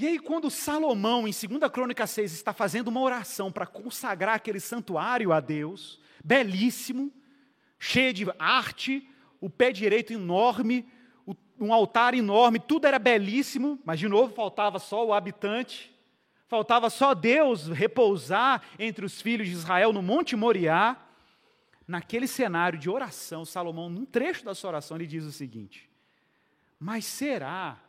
[0.01, 4.61] E aí, quando Salomão, em 2 Crônica 6, está fazendo uma oração para consagrar aquele
[4.61, 7.13] santuário a Deus, belíssimo,
[7.81, 10.87] cheio de arte, o pé direito enorme,
[11.59, 15.93] um altar enorme, tudo era belíssimo, mas de novo faltava só o habitante.
[16.47, 20.97] Faltava só Deus repousar entre os filhos de Israel no Monte Moriá.
[21.89, 25.91] Naquele cenário de oração, Salomão, num trecho da sua oração, ele diz o seguinte:
[26.79, 27.81] Mas será,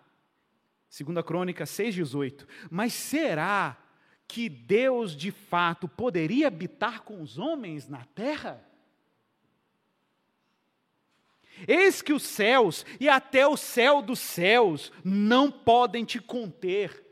[0.90, 3.78] segundo a crônica 6,18, mas será
[4.28, 8.64] que Deus de fato poderia habitar com os homens na terra?
[11.68, 17.06] Eis que os céus e até o céu dos céus não podem te conter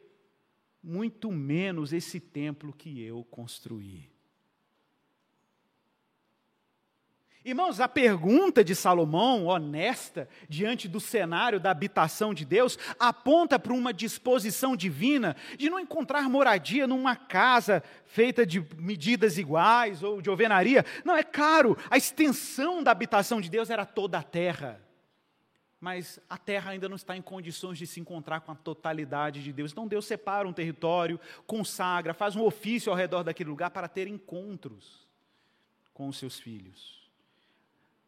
[0.82, 4.10] muito menos esse templo que eu construí.
[7.48, 13.72] Irmãos, a pergunta de Salomão, honesta, diante do cenário da habitação de Deus, aponta para
[13.72, 20.30] uma disposição divina de não encontrar moradia numa casa feita de medidas iguais ou de
[20.30, 20.86] alvenaria.
[21.06, 24.86] Não, é claro, a extensão da habitação de Deus era toda a terra.
[25.80, 29.54] Mas a terra ainda não está em condições de se encontrar com a totalidade de
[29.54, 29.72] Deus.
[29.72, 34.06] Então Deus separa um território, consagra, faz um ofício ao redor daquele lugar para ter
[34.06, 35.08] encontros
[35.94, 36.97] com os seus filhos.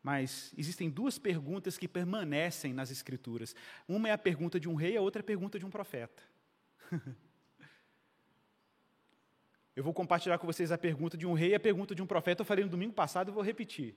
[0.01, 3.55] Mas existem duas perguntas que permanecem nas Escrituras.
[3.87, 6.23] Uma é a pergunta de um rei, a outra é a pergunta de um profeta.
[9.75, 12.05] Eu vou compartilhar com vocês a pergunta de um rei e a pergunta de um
[12.05, 12.41] profeta.
[12.41, 13.95] Eu falei no domingo passado e vou repetir.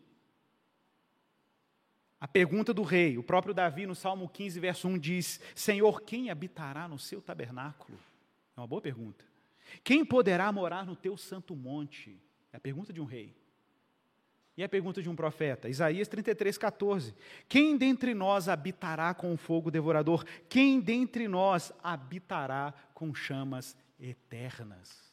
[2.20, 6.30] A pergunta do rei, o próprio Davi, no Salmo 15, verso 1, diz: Senhor, quem
[6.30, 7.98] habitará no seu tabernáculo?
[8.56, 9.24] É uma boa pergunta.
[9.82, 12.16] Quem poderá morar no teu santo monte?
[12.52, 13.34] É a pergunta de um rei.
[14.56, 17.14] E a pergunta de um profeta, Isaías 33, 14:
[17.48, 20.24] Quem dentre nós habitará com o fogo devorador?
[20.48, 25.12] Quem dentre nós habitará com chamas eternas?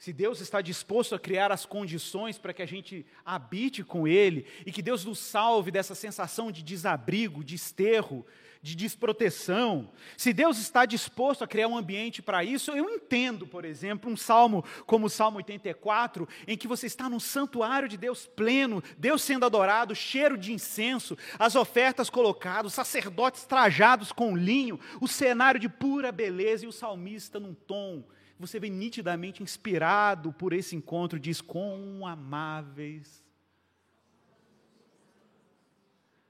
[0.00, 4.46] Se Deus está disposto a criar as condições para que a gente habite com Ele
[4.64, 8.26] e que Deus nos salve dessa sensação de desabrigo, de esterro,
[8.62, 13.64] de desproteção, se Deus está disposto a criar um ambiente para isso, eu entendo, por
[13.64, 18.26] exemplo, um salmo como o Salmo 84, em que você está num santuário de Deus
[18.26, 25.08] pleno, Deus sendo adorado, cheiro de incenso, as ofertas colocadas, sacerdotes trajados com linho, o
[25.08, 28.04] cenário de pura beleza e o salmista num tom
[28.38, 33.22] você vem nitidamente inspirado por esse encontro, diz: Quão amáveis,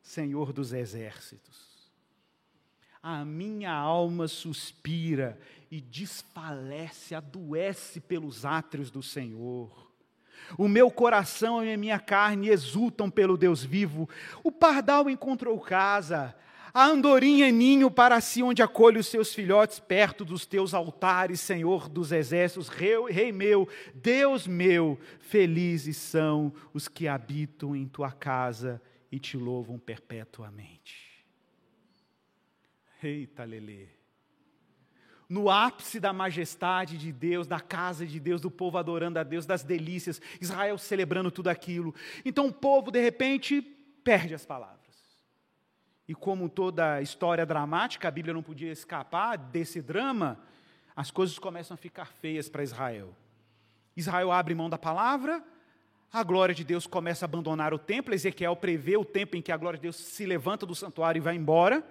[0.03, 1.80] Senhor dos exércitos.
[3.03, 5.39] A minha alma suspira
[5.71, 9.91] e desfalece, adoece pelos átrios do Senhor.
[10.59, 14.09] O meu coração e a minha carne exultam pelo Deus vivo.
[14.43, 16.35] O pardal encontrou casa,
[16.73, 21.89] a andorinha ninho para si, onde acolhe os seus filhotes, perto dos teus altares, Senhor
[21.89, 28.81] dos exércitos, rei, rei meu, Deus meu, felizes são os que habitam em tua casa
[29.11, 31.10] e te louvam perpetuamente.
[33.03, 33.87] Eita, Lelê.
[35.29, 39.47] No ápice da majestade de Deus, da casa de Deus, do povo adorando a Deus,
[39.47, 41.95] das delícias, Israel celebrando tudo aquilo.
[42.25, 43.63] Então o povo, de repente,
[44.03, 44.81] perde as palavras.
[46.09, 50.41] E como toda história dramática, a Bíblia não podia escapar desse drama,
[50.97, 53.15] as coisas começam a ficar feias para Israel.
[53.97, 55.41] Israel abre mão da palavra,
[56.13, 58.13] a glória de Deus começa a abandonar o templo.
[58.13, 61.23] Ezequiel prevê o tempo em que a glória de Deus se levanta do santuário e
[61.23, 61.85] vai embora.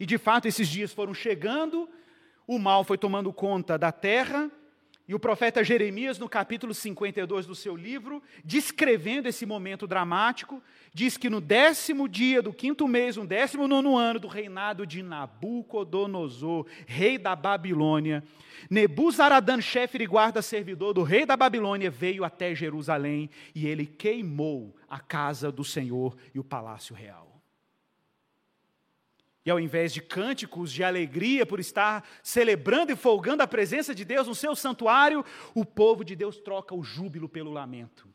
[0.00, 1.86] E de fato, esses dias foram chegando,
[2.46, 4.50] o mal foi tomando conta da terra,
[5.06, 10.62] e o profeta Jeremias, no capítulo 52 do seu livro, descrevendo esse momento dramático,
[10.94, 15.02] diz que no décimo dia do quinto mês, no décimo nono ano do reinado de
[15.02, 18.22] Nabucodonosor, rei da Babilônia,
[18.70, 24.76] Nebuzaradan, chefe de guarda servidor do rei da Babilônia, veio até Jerusalém e ele queimou
[24.88, 27.29] a casa do Senhor e o palácio real.
[29.44, 34.04] E ao invés de cânticos de alegria por estar celebrando e folgando a presença de
[34.04, 35.24] Deus no seu santuário,
[35.54, 38.08] o povo de Deus troca o júbilo pelo lamento.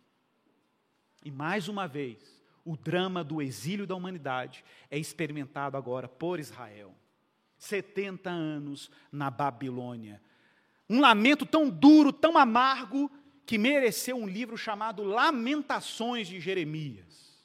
[1.24, 6.94] E mais uma vez, o drama do exílio da humanidade é experimentado agora por Israel.
[7.58, 10.22] 70 anos na Babilônia.
[10.88, 13.10] Um lamento tão duro, tão amargo,
[13.46, 17.44] que mereceu um livro chamado Lamentações de Jeremias,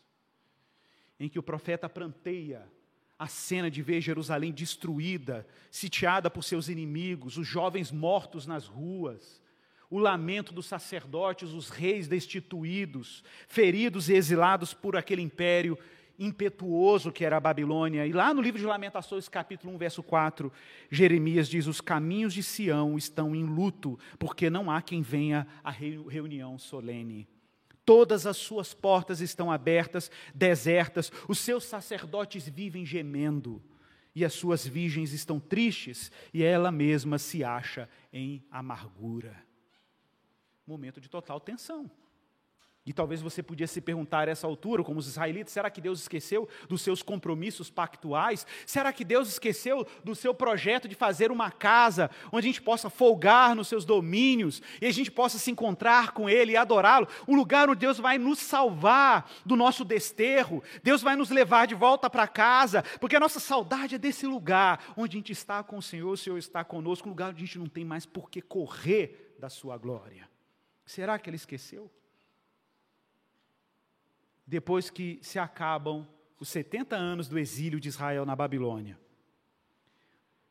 [1.19, 2.67] em que o profeta pranteia
[3.21, 9.43] a cena de ver Jerusalém destruída, sitiada por seus inimigos, os jovens mortos nas ruas,
[9.91, 15.79] o lamento dos sacerdotes, os reis destituídos, feridos e exilados por aquele império
[16.19, 18.07] impetuoso que era a Babilônia.
[18.07, 20.51] E lá no livro de Lamentações, capítulo 1, verso 4,
[20.91, 25.71] Jeremias diz: Os caminhos de Sião estão em luto, porque não há quem venha à
[25.71, 27.29] reunião solene
[27.91, 33.61] todas as suas portas estão abertas, desertas, os seus sacerdotes vivem gemendo,
[34.15, 39.45] e as suas virgens estão tristes, e ela mesma se acha em amargura.
[40.65, 41.91] Momento de total tensão.
[42.87, 46.01] E talvez você podia se perguntar a essa altura, como os israelitas, será que Deus
[46.01, 48.47] esqueceu dos seus compromissos pactuais?
[48.65, 52.89] Será que Deus esqueceu do seu projeto de fazer uma casa onde a gente possa
[52.89, 57.07] folgar nos seus domínios e a gente possa se encontrar com Ele e adorá-lo?
[57.29, 61.75] Um lugar onde Deus vai nos salvar do nosso desterro, Deus vai nos levar de
[61.75, 65.77] volta para casa, porque a nossa saudade é desse lugar onde a gente está com
[65.77, 68.31] o Senhor, o Senhor está conosco, um lugar onde a gente não tem mais por
[68.31, 70.27] que correr da sua glória.
[70.87, 71.91] Será que ele esqueceu?
[74.51, 76.05] Depois que se acabam
[76.41, 78.99] os 70 anos do exílio de Israel na Babilônia,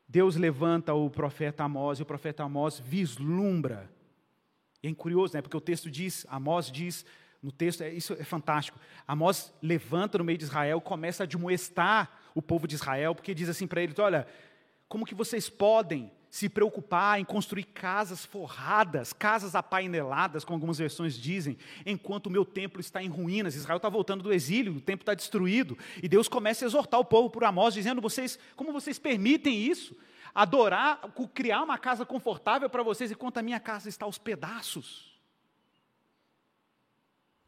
[0.08, 3.92] Deus levanta o profeta Amós e o profeta Amós vislumbra.
[4.82, 5.42] E é curioso, né?
[5.42, 7.06] Porque o texto diz, Amós diz
[7.44, 8.80] no texto, é, isso é fantástico.
[9.06, 13.50] Amós levanta no meio de Israel, começa a admoestar o povo de Israel, porque diz
[13.50, 14.26] assim para eles: olha,
[14.88, 21.16] como que vocês podem se preocupar em construir casas forradas, casas apaineladas, como algumas versões
[21.16, 23.56] dizem, enquanto o meu templo está em ruínas.
[23.56, 25.78] Israel está voltando do exílio, o templo está destruído.
[26.02, 29.98] E Deus começa a exortar o povo por Amós, dizendo: vocês, como vocês permitem isso?
[30.34, 31.02] Adorar,
[31.34, 35.10] criar uma casa confortável para vocês, enquanto a minha casa está aos pedaços.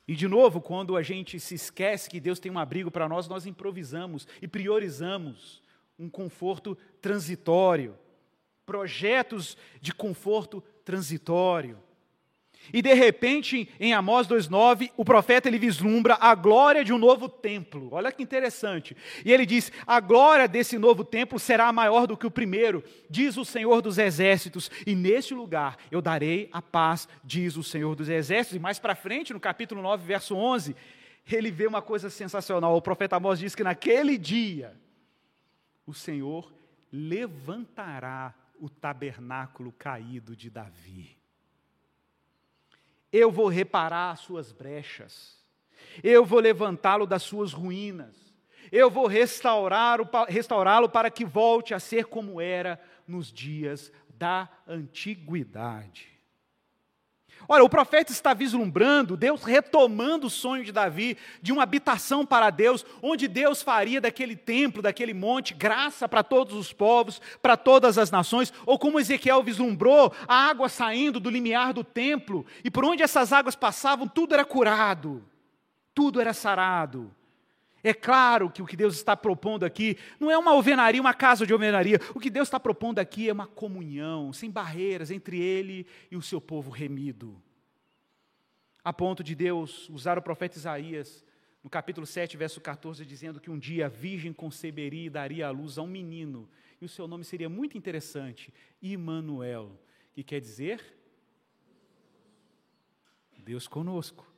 [0.07, 3.27] E de novo, quando a gente se esquece que Deus tem um abrigo para nós,
[3.27, 5.61] nós improvisamos e priorizamos
[5.97, 7.95] um conforto transitório
[8.65, 11.77] projetos de conforto transitório.
[12.71, 17.27] E de repente, em Amós 2:9, o profeta ele vislumbra a glória de um novo
[17.27, 17.89] templo.
[17.91, 18.95] Olha que interessante.
[19.25, 23.35] E ele diz: "A glória desse novo templo será maior do que o primeiro", diz
[23.35, 28.09] o Senhor dos exércitos, "e neste lugar eu darei a paz", diz o Senhor dos
[28.09, 28.57] exércitos.
[28.57, 30.75] E mais para frente, no capítulo 9, verso 11,
[31.31, 32.75] ele vê uma coisa sensacional.
[32.75, 34.79] O profeta Amós diz que naquele dia
[35.85, 36.53] o Senhor
[36.91, 41.17] levantará o tabernáculo caído de Davi.
[43.11, 45.43] Eu vou reparar as suas brechas,
[46.03, 48.15] eu vou levantá-lo das suas ruínas,
[48.71, 50.05] eu vou restaurá-lo
[50.89, 56.20] para que volte a ser como era nos dias da antiguidade.
[57.47, 62.49] Olha, o profeta está vislumbrando Deus retomando o sonho de Davi de uma habitação para
[62.49, 67.97] Deus, onde Deus faria daquele templo, daquele monte, graça para todos os povos, para todas
[67.97, 72.85] as nações, ou como Ezequiel vislumbrou, a água saindo do limiar do templo, e por
[72.85, 75.23] onde essas águas passavam, tudo era curado,
[75.93, 77.13] tudo era sarado.
[77.83, 81.45] É claro que o que Deus está propondo aqui não é uma alvenaria, uma casa
[81.45, 81.99] de alvenaria.
[82.13, 86.21] O que Deus está propondo aqui é uma comunhão, sem barreiras, entre Ele e o
[86.21, 87.41] seu povo remido.
[88.83, 91.23] A ponto de Deus usar o profeta Isaías,
[91.63, 95.51] no capítulo 7, verso 14, dizendo que um dia a virgem conceberia e daria à
[95.51, 98.51] luz a um menino, e o seu nome seria muito interessante,
[98.81, 99.79] Imanuel,
[100.13, 100.81] que quer dizer
[103.37, 104.30] Deus conosco.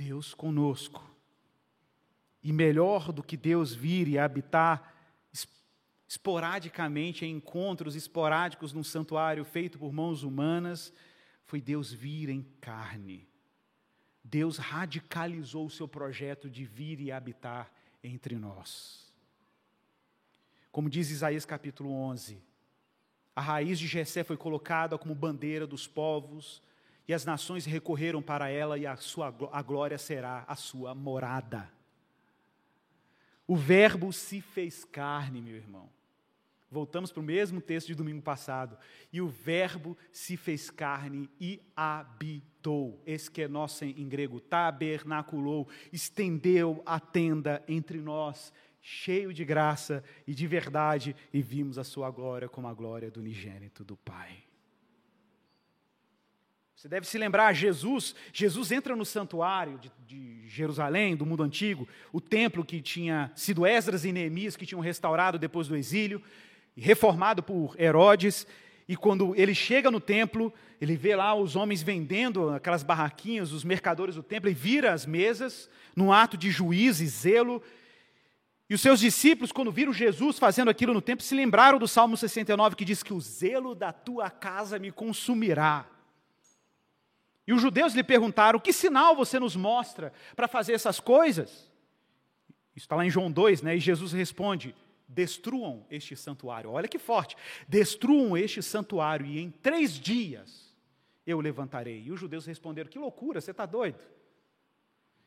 [0.00, 1.04] Deus conosco.
[2.42, 4.94] E melhor do que Deus vir e habitar
[6.08, 10.90] esporadicamente em encontros esporádicos num santuário feito por mãos humanas,
[11.44, 13.28] foi Deus vir em carne.
[14.24, 17.70] Deus radicalizou o seu projeto de vir e habitar
[18.02, 19.12] entre nós.
[20.72, 22.42] Como diz Isaías capítulo 11,
[23.36, 26.62] a raiz de Jessé foi colocada como bandeira dos povos,
[27.10, 31.68] e as nações recorreram para ela, e a sua a glória será a sua morada.
[33.48, 35.90] O Verbo se fez carne, meu irmão.
[36.70, 38.78] Voltamos para o mesmo texto de domingo passado.
[39.12, 43.02] E o Verbo se fez carne e habitou.
[43.04, 50.04] Esse que é nosso em grego, tabernaculou, estendeu a tenda entre nós, cheio de graça
[50.28, 54.48] e de verdade, e vimos a sua glória como a glória do unigênito do Pai.
[56.80, 61.86] Você deve se lembrar, Jesus, Jesus entra no santuário de, de, Jerusalém, do mundo antigo,
[62.10, 66.22] o templo que tinha sido Esdras e Neemias, que tinham restaurado depois do exílio,
[66.74, 68.46] reformado por Herodes,
[68.88, 70.50] e quando ele chega no templo,
[70.80, 75.04] ele vê lá os homens vendendo aquelas barraquinhas, os mercadores do templo, e vira as
[75.04, 77.62] mesas, num ato de juízo e zelo,
[78.70, 82.16] e os seus discípulos, quando viram Jesus fazendo aquilo no templo, se lembraram do Salmo
[82.16, 85.99] 69, que diz que o zelo da tua casa me consumirá.
[87.50, 91.68] E os judeus lhe perguntaram: Que sinal você nos mostra para fazer essas coisas?
[92.76, 93.74] Isso está lá em João 2, né?
[93.74, 94.72] E Jesus responde:
[95.08, 96.70] Destruam este santuário.
[96.70, 97.36] Olha que forte.
[97.66, 100.72] Destruam este santuário e em três dias
[101.26, 102.04] eu levantarei.
[102.06, 103.98] E os judeus responderam: Que loucura, você está doido?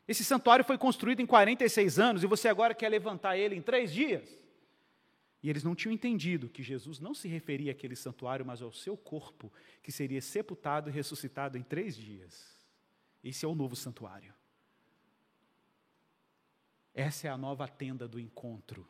[0.08, 3.92] Esse santuário foi construído em 46 anos e você agora quer levantar ele em três
[3.92, 4.26] dias?
[5.44, 8.96] E eles não tinham entendido que Jesus não se referia àquele santuário, mas ao seu
[8.96, 12.56] corpo, que seria sepultado e ressuscitado em três dias.
[13.22, 14.32] Esse é o novo santuário.
[16.94, 18.88] Essa é a nova tenda do encontro.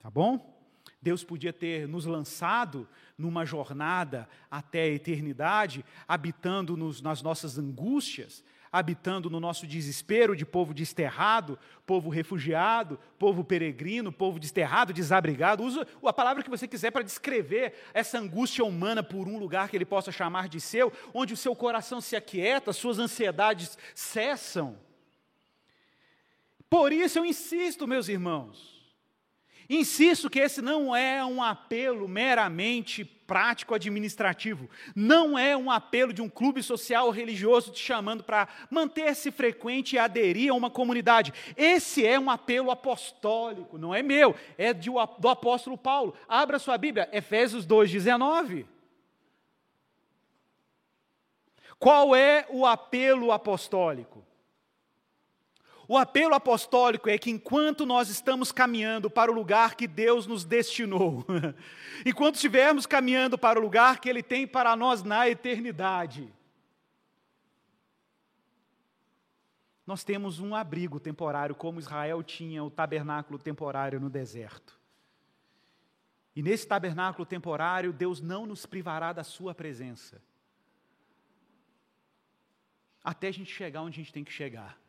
[0.00, 0.60] Tá bom?
[1.00, 8.42] Deus podia ter nos lançado numa jornada até a eternidade, habitando nos, nas nossas angústias,
[8.74, 11.56] habitando no nosso desespero de povo desterrado,
[11.86, 15.62] povo refugiado, povo peregrino, povo desterrado, desabrigado.
[15.62, 19.76] Usa a palavra que você quiser para descrever essa angústia humana por um lugar que
[19.76, 24.76] ele possa chamar de seu, onde o seu coração se aquieta, suas ansiedades cessam.
[26.68, 28.74] Por isso eu insisto, meus irmãos,
[29.68, 36.22] Insisto que esse não é um apelo meramente prático administrativo, não é um apelo de
[36.22, 41.32] um clube social ou religioso te chamando para manter-se frequente e aderir a uma comunidade.
[41.56, 46.14] Esse é um apelo apostólico, não é meu, é de, do apóstolo Paulo.
[46.28, 48.66] Abra sua Bíblia, Efésios 2,19.
[51.78, 54.24] Qual é o apelo apostólico?
[55.86, 60.44] O apelo apostólico é que enquanto nós estamos caminhando para o lugar que Deus nos
[60.44, 61.24] destinou,
[62.06, 66.32] enquanto estivermos caminhando para o lugar que Ele tem para nós na eternidade,
[69.86, 74.80] nós temos um abrigo temporário, como Israel tinha o tabernáculo temporário no deserto.
[76.34, 80.22] E nesse tabernáculo temporário, Deus não nos privará da Sua presença,
[83.02, 84.82] até a gente chegar onde a gente tem que chegar.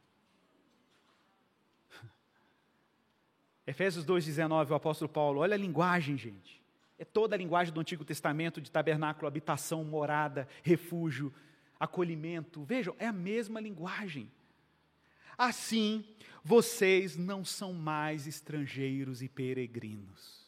[3.68, 6.62] Efésios 2,19, o apóstolo Paulo, olha a linguagem, gente.
[7.00, 11.34] É toda a linguagem do Antigo Testamento de tabernáculo, habitação, morada, refúgio,
[11.80, 12.64] acolhimento.
[12.64, 14.32] Vejam, é a mesma linguagem.
[15.38, 16.06] Assim,
[16.44, 20.46] vocês não são mais estrangeiros e peregrinos,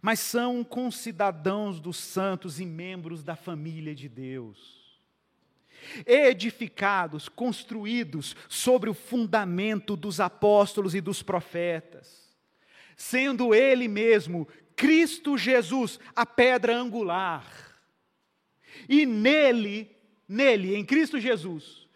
[0.00, 4.79] mas são concidadãos dos santos e membros da família de Deus
[6.06, 12.30] edificados, construídos sobre o fundamento dos apóstolos e dos profetas,
[12.96, 17.46] sendo Ele mesmo, Cristo Jesus, a pedra angular.
[18.88, 19.90] E nele,
[20.28, 21.86] nele, em Cristo Jesus,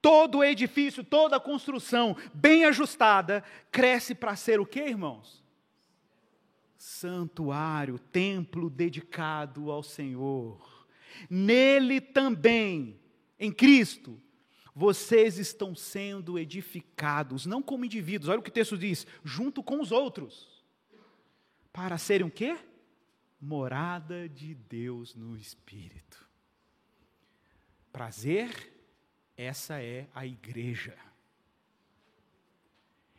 [0.00, 5.42] todo o edifício, toda a construção bem ajustada, cresce para ser o que, irmãos?
[6.76, 10.86] Santuário, templo dedicado ao Senhor.
[11.30, 13.00] Nele também
[13.42, 14.22] em Cristo,
[14.72, 19.80] vocês estão sendo edificados, não como indivíduos, olha o que o texto diz, junto com
[19.80, 20.64] os outros,
[21.72, 22.56] para serem o quê?
[23.40, 26.24] Morada de Deus no Espírito.
[27.92, 28.72] Prazer,
[29.36, 30.96] essa é a igreja.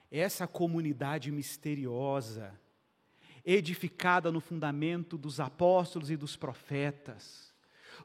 [0.10, 2.58] Essa comunidade misteriosa,
[3.44, 7.53] edificada no fundamento dos apóstolos e dos profetas,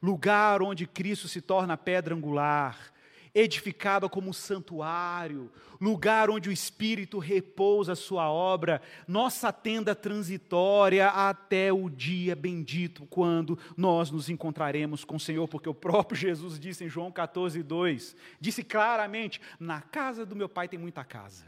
[0.03, 2.93] lugar onde Cristo se torna pedra angular,
[3.35, 11.73] edificada como santuário, lugar onde o Espírito repousa a sua obra, nossa tenda transitória até
[11.73, 16.85] o dia bendito, quando nós nos encontraremos com o Senhor, porque o próprio Jesus disse
[16.85, 21.47] em João 14, 2, disse claramente: Na casa do meu pai tem muita casa.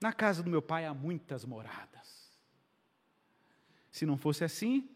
[0.00, 1.88] Na casa do meu pai há muitas moradas.
[3.90, 4.88] Se não fosse assim,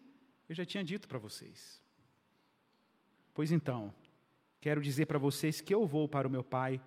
[0.52, 1.80] eu já tinha dito para vocês.
[3.32, 3.92] Pois então,
[4.60, 6.80] quero dizer para vocês que eu vou para o meu Pai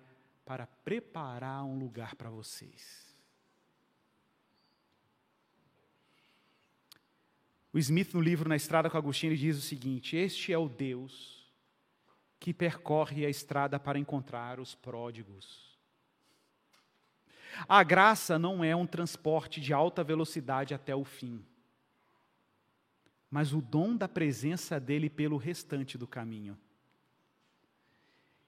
[0.44, 3.04] para preparar um lugar para vocês.
[7.72, 11.52] O Smith, no livro Na Estrada com Agostinho, diz o seguinte: Este é o Deus
[12.38, 15.76] que percorre a estrada para encontrar os pródigos.
[17.68, 21.44] A graça não é um transporte de alta velocidade até o fim
[23.36, 26.56] mas o dom da presença dele pelo restante do caminho.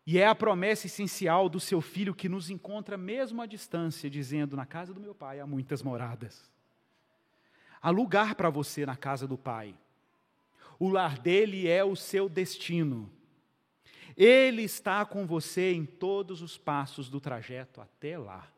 [0.07, 4.57] E é a promessa essencial do seu filho que nos encontra mesmo à distância, dizendo:
[4.57, 6.51] Na casa do meu pai há muitas moradas.
[7.83, 9.75] Há lugar para você na casa do pai.
[10.79, 13.13] O lar dele é o seu destino.
[14.17, 18.51] Ele está com você em todos os passos do trajeto até lá.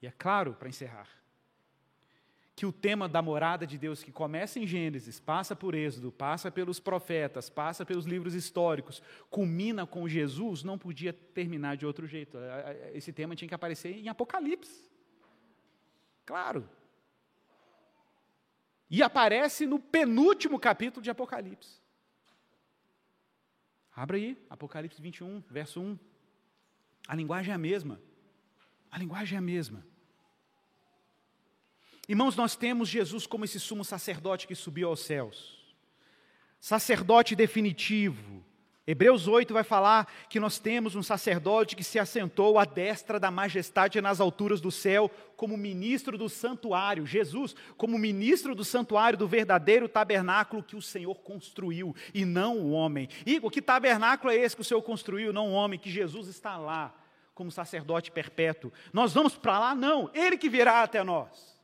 [0.00, 1.08] E é claro, para encerrar,
[2.58, 6.50] que o tema da morada de Deus, que começa em Gênesis, passa por Êxodo, passa
[6.50, 9.00] pelos profetas, passa pelos livros históricos,
[9.30, 12.36] culmina com Jesus, não podia terminar de outro jeito.
[12.92, 14.90] Esse tema tinha que aparecer em Apocalipse.
[16.26, 16.68] Claro.
[18.90, 21.80] E aparece no penúltimo capítulo de Apocalipse.
[23.94, 25.96] Abra aí, Apocalipse 21, verso 1.
[27.06, 28.00] A linguagem é a mesma.
[28.90, 29.86] A linguagem é a mesma.
[32.08, 35.58] Irmãos, nós temos Jesus como esse sumo sacerdote que subiu aos céus.
[36.58, 38.42] Sacerdote definitivo,
[38.86, 43.30] Hebreus 8 vai falar que nós temos um sacerdote que se assentou à destra da
[43.30, 49.28] majestade nas alturas do céu, como ministro do santuário, Jesus, como ministro do santuário do
[49.28, 53.10] verdadeiro tabernáculo que o Senhor construiu, e não o homem.
[53.26, 56.56] Igor, que tabernáculo é esse que o Senhor construiu, não o homem, que Jesus está
[56.56, 56.94] lá,
[57.34, 58.72] como sacerdote perpétuo.
[58.90, 59.74] Nós vamos para lá?
[59.74, 61.57] Não, ele que virá até nós.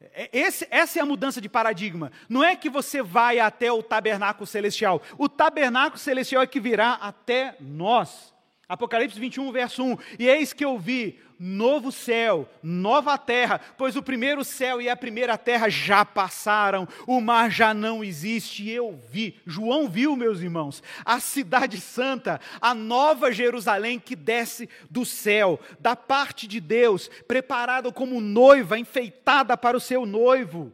[0.00, 2.12] É, esse, essa é a mudança de paradigma.
[2.28, 5.02] Não é que você vai até o tabernáculo celestial.
[5.16, 8.34] O tabernáculo celestial é que virá até nós.
[8.68, 9.98] Apocalipse 21, verso 1.
[10.18, 14.96] E eis que eu vi novo céu, nova terra, pois o primeiro céu e a
[14.96, 18.68] primeira terra já passaram, o mar já não existe.
[18.68, 25.04] Eu vi, João viu, meus irmãos, a cidade santa, a nova Jerusalém que desce do
[25.04, 30.72] céu, da parte de Deus, preparada como noiva, enfeitada para o seu noivo.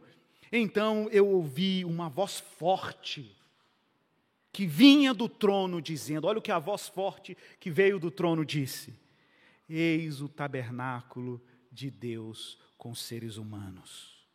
[0.51, 3.35] Então eu ouvi uma voz forte
[4.51, 8.45] que vinha do trono dizendo: Olha o que a voz forte que veio do trono
[8.45, 8.93] disse:
[9.67, 11.41] Eis o tabernáculo
[11.71, 14.27] de Deus com seres humanos.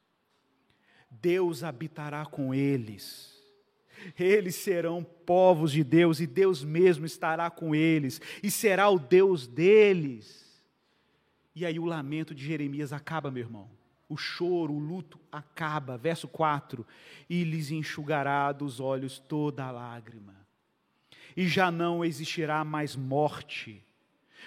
[1.11, 3.37] Deus habitará com eles.
[4.19, 9.47] Eles serão povos de Deus e Deus mesmo estará com eles e será o Deus
[9.47, 10.63] deles.
[11.55, 15.99] E aí o lamento de Jeremias acaba, meu irmão o choro, o luto acaba.
[15.99, 16.87] Verso 4:
[17.29, 20.35] E lhes enxugará dos olhos toda a lágrima,
[21.37, 23.85] e já não existirá mais morte,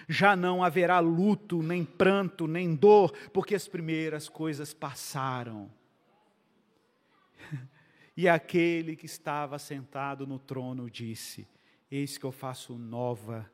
[0.08, 5.72] já não haverá luto, nem pranto, nem dor, porque as primeiras coisas passaram.
[8.18, 11.48] E aquele que estava sentado no trono disse:
[11.90, 13.50] Eis que eu faço nova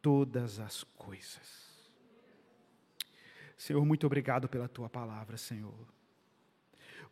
[0.00, 1.64] todas as coisas.
[3.56, 5.86] Senhor, muito obrigado pela tua palavra, Senhor.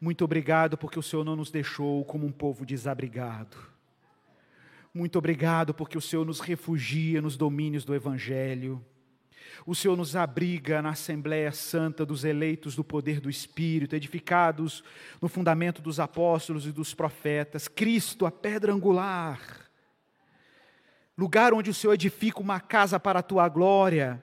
[0.01, 3.57] Muito obrigado porque o Senhor não nos deixou como um povo desabrigado.
[4.95, 8.85] Muito obrigado porque o Senhor nos refugia nos domínios do Evangelho.
[9.65, 14.85] O Senhor nos abriga na Assembleia Santa dos eleitos do poder do Espírito, edificados
[15.21, 17.69] no fundamento dos apóstolos e dos profetas.
[17.69, 19.41] Cristo, a pedra angular.
[21.17, 24.23] Lugar onde o Senhor edifica uma casa para a tua glória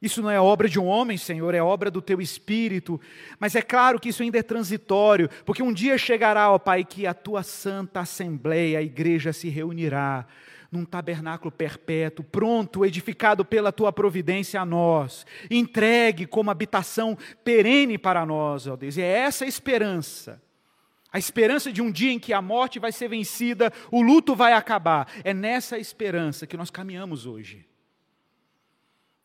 [0.00, 3.00] isso não é obra de um homem, Senhor, é obra do teu espírito.
[3.38, 7.06] Mas é claro que isso ainda é transitório, porque um dia chegará, ó Pai, que
[7.06, 10.24] a tua santa assembleia, a igreja se reunirá
[10.70, 18.24] num tabernáculo perpétuo, pronto, edificado pela tua providência a nós, entregue como habitação perene para
[18.24, 18.96] nós, ó Deus.
[18.96, 20.40] E é essa a esperança.
[21.10, 24.52] A esperança de um dia em que a morte vai ser vencida, o luto vai
[24.52, 25.10] acabar.
[25.24, 27.67] É nessa esperança que nós caminhamos hoje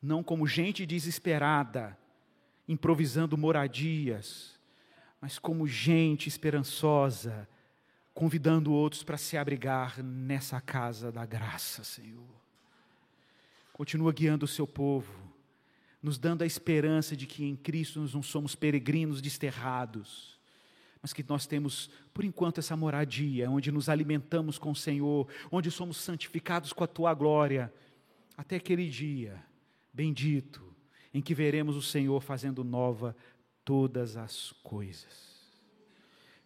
[0.04, 1.98] não como gente desesperada,
[2.68, 4.60] improvisando moradias,
[5.22, 7.48] mas como gente esperançosa,
[8.14, 12.28] convidando outros para se abrigar nessa casa da graça, Senhor.
[13.72, 15.14] Continua guiando o seu povo,
[16.02, 20.38] nos dando a esperança de que em Cristo nós não somos peregrinos desterrados,
[21.02, 25.72] mas que nós temos, por enquanto, essa moradia, onde nos alimentamos com o Senhor, onde
[25.72, 27.74] somos santificados com a tua glória,
[28.38, 29.42] até aquele dia
[29.94, 30.76] bendito,
[31.14, 33.16] em que veremos o Senhor fazendo nova
[33.64, 35.34] todas as coisas.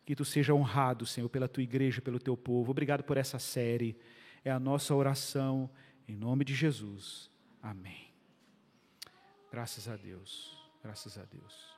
[0.06, 2.72] Que tu seja honrado, Senhor, pela tua igreja, pelo teu povo.
[2.72, 3.98] Obrigado por essa série.
[4.44, 5.70] É a nossa oração
[6.08, 7.30] em nome de Jesus.
[7.62, 8.14] Amém.
[9.52, 10.58] Graças a Deus.
[10.82, 11.77] Graças a Deus.